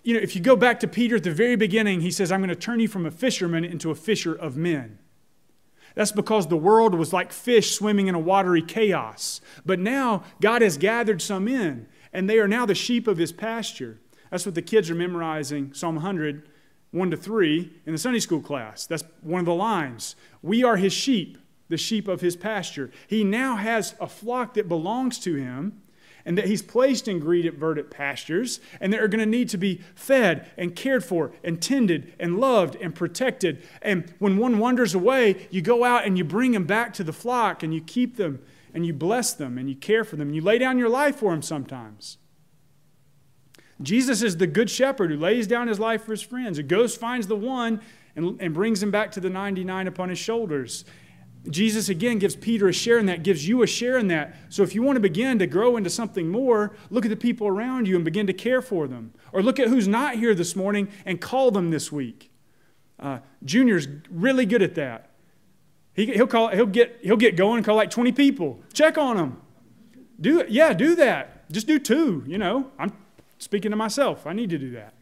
You 0.04 0.15
know, 0.15 0.19
if 0.19 0.36
you 0.36 0.41
go 0.41 0.56
back 0.56 0.82
to 0.82 0.88
Peter 0.88 1.15
at 1.15 1.23
the 1.23 1.32
very 1.32 1.56
beginning, 1.56 2.01
he 2.01 2.12
says, 2.12 2.32
I'm 2.32 2.41
going 2.41 2.49
to 2.49 2.56
turn 2.56 2.80
you 2.82 2.88
from 2.88 3.06
a 3.06 3.12
fisherman 3.12 3.65
into 3.65 3.89
a 3.89 3.95
fisher 3.95 4.36
of 4.36 4.58
men. 4.58 4.99
That's 5.95 6.12
because 6.12 6.47
the 6.47 6.58
world 6.58 6.93
was 6.93 7.13
like 7.13 7.32
fish 7.32 7.73
swimming 7.73 8.08
in 8.08 8.15
a 8.15 8.19
watery 8.19 8.62
chaos. 8.62 9.39
But 9.65 9.80
now 9.80 10.23
God 10.41 10.62
has 10.62 10.78
gathered 10.78 11.21
some 11.21 11.47
in. 11.47 11.88
and 12.15 12.30
they 12.30 12.39
are 12.39 12.47
now 12.47 12.65
the 12.65 12.73
sheep 12.73 13.08
of 13.08 13.17
his 13.17 13.34
pasture. 13.34 13.99
That's 14.32 14.45
what 14.45 14.56
the 14.56 14.62
kids 14.62 14.89
are 14.89 14.95
memorizing 14.95 15.73
Psalm 15.73 15.95
100, 15.95 16.47
1 16.91 17.12
to 17.12 17.17
3 17.17 17.71
in 17.86 17.91
the 17.91 17.98
Sunday 17.98 18.19
school 18.19 18.41
class. 18.41 18.88
That's 18.88 19.04
one 19.21 19.39
of 19.39 19.45
the 19.45 19.54
lines. 19.54 20.15
We 20.41 20.63
are 20.63 20.78
his 20.78 20.93
sheep, 20.93 21.38
the 21.69 21.78
sheep 21.78 22.08
of 22.08 22.21
his 22.21 22.36
pasture. 22.36 22.91
He 23.08 23.24
now 23.24 23.56
has 23.56 23.95
a 24.00 24.08
flock 24.08 24.54
that 24.54 24.69
belongs 24.69 25.19
to 25.19 25.36
him 25.36 25.82
and 26.26 26.38
that 26.38 26.45
he's 26.45 26.62
placed 26.62 27.08
in 27.08 27.19
green 27.19 27.50
verdant 27.56 27.91
pastures, 27.91 28.60
and 28.82 28.91
that 28.91 29.00
are 29.00 29.08
going 29.08 29.19
to 29.19 29.26
need 29.26 29.48
to 29.50 29.58
be 29.58 29.82
fed 29.93 30.52
and 30.58 30.76
cared 30.76 31.04
for 31.04 31.32
and 31.43 31.62
tended 31.62 32.13
and 32.19 32.39
loved 32.39 32.76
and 32.78 32.95
protected. 32.95 33.63
And 33.82 34.12
when 34.17 34.38
one 34.38 34.58
wanders 34.58 34.95
away, 34.95 35.48
you 35.52 35.62
go 35.62 35.84
out 35.84 36.06
and 36.06 36.17
you 36.17 36.24
bring 36.24 36.52
them 36.52 36.65
back 36.65 36.93
to 36.95 37.04
the 37.04 37.13
flock 37.13 37.62
and 37.62 37.74
you 37.74 37.82
keep 37.82 38.17
them 38.17 38.41
and 38.74 38.86
you 38.86 38.93
bless 38.93 39.34
them 39.34 39.58
and 39.58 39.69
you 39.69 39.76
care 39.76 40.04
for 40.04 40.15
them. 40.15 40.34
You 40.34 40.41
lay 40.41 40.58
down 40.58 40.80
your 40.80 40.89
life 40.89 41.17
for 41.17 41.32
them 41.32 41.43
sometimes. 41.43 42.17
Jesus 43.82 44.22
is 44.22 44.38
the 44.38 44.48
good 44.48 44.70
shepherd 44.70 45.12
who 45.12 45.18
lays 45.18 45.48
down 45.48 45.68
his 45.68 45.80
life 45.80 46.04
for 46.06 46.12
his 46.12 46.22
friends, 46.22 46.58
who 46.58 46.64
goes, 46.64 46.96
finds 46.96 47.28
the 47.28 47.36
one, 47.36 47.82
and, 48.16 48.40
and 48.42 48.54
brings 48.54 48.82
him 48.82 48.92
back 48.92 49.12
to 49.12 49.20
the 49.20 49.30
99 49.30 49.88
upon 49.88 50.10
his 50.10 50.20
shoulders. 50.20 50.86
Jesus 51.50 51.90
again 51.90 52.18
gives 52.18 52.36
Peter 52.36 52.68
a 52.68 52.74
share 52.74 52.98
in 52.98 53.06
that, 53.06 53.24
gives 53.24 53.48
you 53.48 53.62
a 53.62 53.68
share 53.68 53.98
in 53.98 54.08
that. 54.08 54.36
So 54.50 54.64
if 54.64 54.74
you 54.74 54.82
want 54.82 54.96
to 54.96 55.02
begin 55.02 55.38
to 55.40 55.48
grow 55.48 55.78
into 55.78 55.90
something 55.90 56.30
more, 56.30 56.76
look 56.90 57.06
at 57.06 57.10
the 57.10 57.18
people 57.18 57.48
around 57.48 57.88
you 57.88 57.96
and 57.96 58.04
begin 58.04 58.26
to 58.28 58.34
care 58.34 58.62
for 58.62 58.88
them. 58.88 59.14
Or 59.32 59.44
look 59.44 59.60
at 59.60 59.68
who's 59.68 59.88
not 59.88 60.16
here 60.16 60.34
this 60.34 60.56
morning 60.56 60.88
and 61.06 61.22
call 61.22 61.52
them 61.52 61.70
this 61.70 61.92
week. 61.92 62.32
Uh, 63.00 63.20
Junior's 63.44 63.88
really 64.10 64.46
good 64.46 64.62
at 64.62 64.76
that. 64.76 65.12
He, 65.94 66.12
will 66.18 66.28
call, 66.28 66.50
he'll, 66.50 66.66
get, 66.66 67.00
he'll 67.04 67.16
get 67.18 67.38
going 67.38 67.58
and 67.58 67.66
call 67.66 67.76
like 67.76 67.90
20 67.90 68.12
people. 68.14 68.62
Check 68.74 68.98
on 68.98 69.18
them. 69.18 69.42
Do. 70.20 70.46
Yeah, 70.48 70.74
do 70.74 70.96
that. 70.96 71.50
Just 71.52 71.68
do 71.68 71.78
two, 71.78 72.24
you 72.26 72.38
know. 72.38 72.72
I'm 72.80 72.92
speaking 73.38 73.71
to 73.71 73.78
myself. 73.78 74.26
I 74.26 74.34
need 74.34 74.50
to 74.50 74.58
do 74.58 74.71
that. 74.71 74.93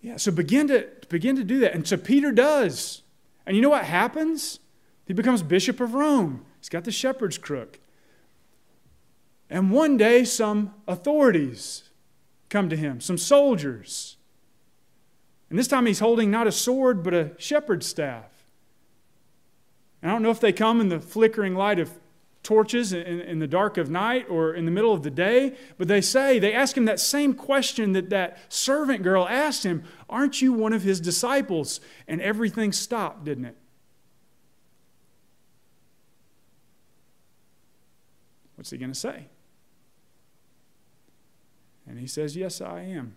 Yeah, 0.00 0.16
so 0.16 0.30
begin 0.30 0.68
to, 0.68 0.86
begin 1.08 1.36
to 1.36 1.44
do 1.44 1.58
that. 1.60 1.74
And 1.74 1.86
so 1.86 1.96
Peter 1.96 2.30
does. 2.30 3.02
And 3.46 3.56
you 3.56 3.62
know 3.62 3.70
what 3.70 3.84
happens? 3.84 4.60
He 5.06 5.12
becomes 5.12 5.42
Bishop 5.42 5.80
of 5.80 5.94
Rome. 5.94 6.44
He's 6.60 6.68
got 6.68 6.84
the 6.84 6.92
shepherd's 6.92 7.38
crook. 7.38 7.80
And 9.50 9.70
one 9.70 9.96
day, 9.96 10.24
some 10.24 10.74
authorities 10.86 11.84
come 12.50 12.68
to 12.68 12.76
him, 12.76 13.00
some 13.00 13.16
soldiers. 13.16 14.16
And 15.48 15.58
this 15.58 15.68
time, 15.68 15.86
he's 15.86 16.00
holding 16.00 16.30
not 16.30 16.46
a 16.46 16.52
sword, 16.52 17.02
but 17.02 17.14
a 17.14 17.32
shepherd's 17.38 17.86
staff. 17.86 18.30
And 20.02 20.10
I 20.10 20.14
don't 20.14 20.22
know 20.22 20.30
if 20.30 20.40
they 20.40 20.52
come 20.52 20.80
in 20.80 20.90
the 20.90 21.00
flickering 21.00 21.54
light 21.54 21.78
of 21.78 21.97
torches 22.48 22.94
in, 22.94 23.20
in, 23.20 23.40
the 23.40 23.46
dark 23.46 23.76
of 23.76 23.90
night 23.90 24.24
or 24.30 24.54
in 24.54 24.64
the 24.64 24.70
middle 24.70 24.94
of 24.94 25.02
the 25.02 25.10
day, 25.10 25.54
but 25.76 25.86
they 25.86 26.00
say, 26.00 26.38
they 26.38 26.54
ask 26.54 26.74
him 26.74 26.86
that 26.86 26.98
same 26.98 27.34
question 27.34 27.92
that 27.92 28.08
that 28.08 28.38
servant 28.50 29.02
girl 29.02 29.28
asked 29.28 29.64
him 29.64 29.84
Aren't 30.08 30.40
you 30.40 30.54
one 30.54 30.72
of 30.72 30.82
his 30.82 30.98
disciples? 30.98 31.78
And 32.06 32.22
everything 32.22 32.72
stopped, 32.72 33.22
didn't 33.24 33.44
it? 33.44 33.56
What's 38.56 38.70
he 38.70 38.78
going 38.78 38.92
to 38.92 38.98
say? 38.98 39.26
And 41.86 41.98
he 41.98 42.06
says, 42.06 42.34
Yes, 42.34 42.62
I 42.62 42.80
am. 42.80 43.14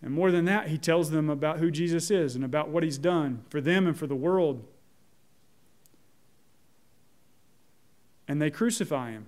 And 0.00 0.10
more 0.10 0.30
than 0.30 0.46
that, 0.46 0.68
he 0.68 0.78
tells 0.78 1.10
them 1.10 1.28
about 1.28 1.58
who 1.58 1.70
Jesus 1.70 2.10
is 2.10 2.34
and 2.34 2.46
about 2.46 2.70
what 2.70 2.82
he's 2.82 2.96
done 2.96 3.44
for 3.50 3.60
them 3.60 3.86
and 3.86 3.94
for 3.94 4.06
the 4.06 4.16
world. 4.16 4.64
And 8.26 8.40
they 8.40 8.50
crucify 8.50 9.10
him. 9.10 9.26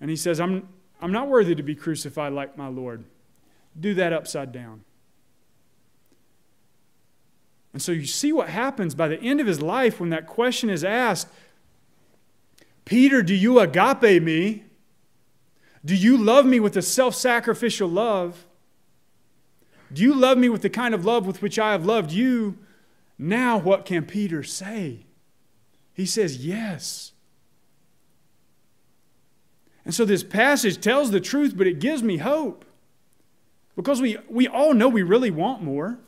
And 0.00 0.10
he 0.10 0.16
says, 0.16 0.40
I'm, 0.40 0.68
I'm 1.00 1.12
not 1.12 1.28
worthy 1.28 1.54
to 1.54 1.62
be 1.62 1.74
crucified 1.74 2.32
like 2.32 2.56
my 2.56 2.68
Lord. 2.68 3.04
Do 3.78 3.94
that 3.94 4.12
upside 4.12 4.52
down. 4.52 4.84
And 7.72 7.82
so 7.82 7.92
you 7.92 8.06
see 8.06 8.32
what 8.32 8.48
happens 8.48 8.94
by 8.94 9.08
the 9.08 9.20
end 9.20 9.40
of 9.40 9.46
his 9.46 9.60
life 9.60 10.00
when 10.00 10.10
that 10.10 10.26
question 10.26 10.70
is 10.70 10.82
asked 10.82 11.28
Peter, 12.86 13.20
do 13.20 13.34
you 13.34 13.58
agape 13.58 14.22
me? 14.22 14.64
Do 15.84 15.94
you 15.94 16.16
love 16.16 16.46
me 16.46 16.58
with 16.60 16.76
a 16.76 16.82
self 16.82 17.14
sacrificial 17.14 17.88
love? 17.88 18.46
Do 19.92 20.02
you 20.02 20.14
love 20.14 20.38
me 20.38 20.48
with 20.48 20.62
the 20.62 20.70
kind 20.70 20.94
of 20.94 21.04
love 21.04 21.26
with 21.26 21.42
which 21.42 21.58
I 21.58 21.72
have 21.72 21.84
loved 21.84 22.12
you? 22.12 22.58
Now, 23.18 23.58
what 23.58 23.84
can 23.84 24.04
Peter 24.04 24.42
say? 24.42 25.06
He 25.92 26.06
says, 26.06 26.44
Yes. 26.44 27.12
And 29.86 29.94
so 29.94 30.04
this 30.04 30.24
passage 30.24 30.80
tells 30.80 31.12
the 31.12 31.20
truth, 31.20 31.56
but 31.56 31.68
it 31.68 31.78
gives 31.78 32.02
me 32.02 32.16
hope. 32.16 32.64
Because 33.76 34.02
we, 34.02 34.18
we 34.28 34.48
all 34.48 34.74
know 34.74 34.88
we 34.88 35.04
really 35.04 35.30
want 35.30 35.62
more. 35.62 36.00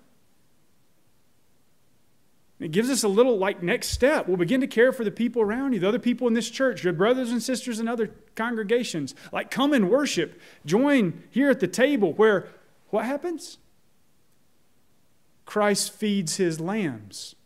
It 2.58 2.72
gives 2.72 2.90
us 2.90 3.04
a 3.04 3.08
little 3.08 3.38
like 3.38 3.62
next 3.62 3.90
step. 3.90 4.26
We'll 4.26 4.36
begin 4.36 4.60
to 4.62 4.66
care 4.66 4.92
for 4.92 5.04
the 5.04 5.12
people 5.12 5.42
around 5.42 5.74
you, 5.74 5.78
the 5.78 5.86
other 5.86 6.00
people 6.00 6.26
in 6.26 6.34
this 6.34 6.50
church, 6.50 6.82
your 6.82 6.92
brothers 6.92 7.30
and 7.30 7.40
sisters 7.40 7.78
in 7.78 7.86
other 7.86 8.10
congregations. 8.34 9.14
Like 9.30 9.48
come 9.48 9.72
and 9.72 9.88
worship. 9.88 10.40
Join 10.66 11.22
here 11.30 11.48
at 11.48 11.60
the 11.60 11.68
table 11.68 12.14
where 12.14 12.48
what 12.90 13.04
happens? 13.04 13.58
Christ 15.46 15.92
feeds 15.92 16.36
his 16.36 16.58
lambs. 16.58 17.36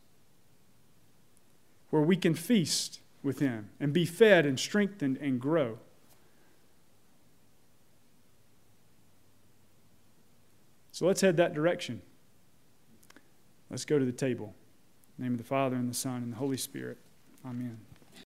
Where 1.91 2.01
we 2.01 2.17
can 2.17 2.35
feast 2.35 3.01
with 3.23 3.41
him 3.41 3.69
and 3.79 3.93
be 3.93 4.07
fed 4.07 4.47
and 4.47 4.59
strengthened 4.59 5.19
and 5.19 5.39
grow. 5.39 5.79
So 10.93 11.07
let's 11.07 11.21
head 11.21 11.37
that 11.39 11.55
direction. 11.55 12.03
Let's 13.71 13.85
go 13.85 13.99
to 13.99 14.05
the 14.05 14.13
table 14.13 14.55
name 15.19 15.33
of 15.33 15.39
the 15.39 15.45
Father, 15.45 15.77
and 15.77 15.89
the 15.89 15.95
Son, 15.95 16.23
and 16.23 16.33
the 16.33 16.37
Holy 16.37 16.57
Spirit. 16.57 16.99
Amen. 17.45 17.79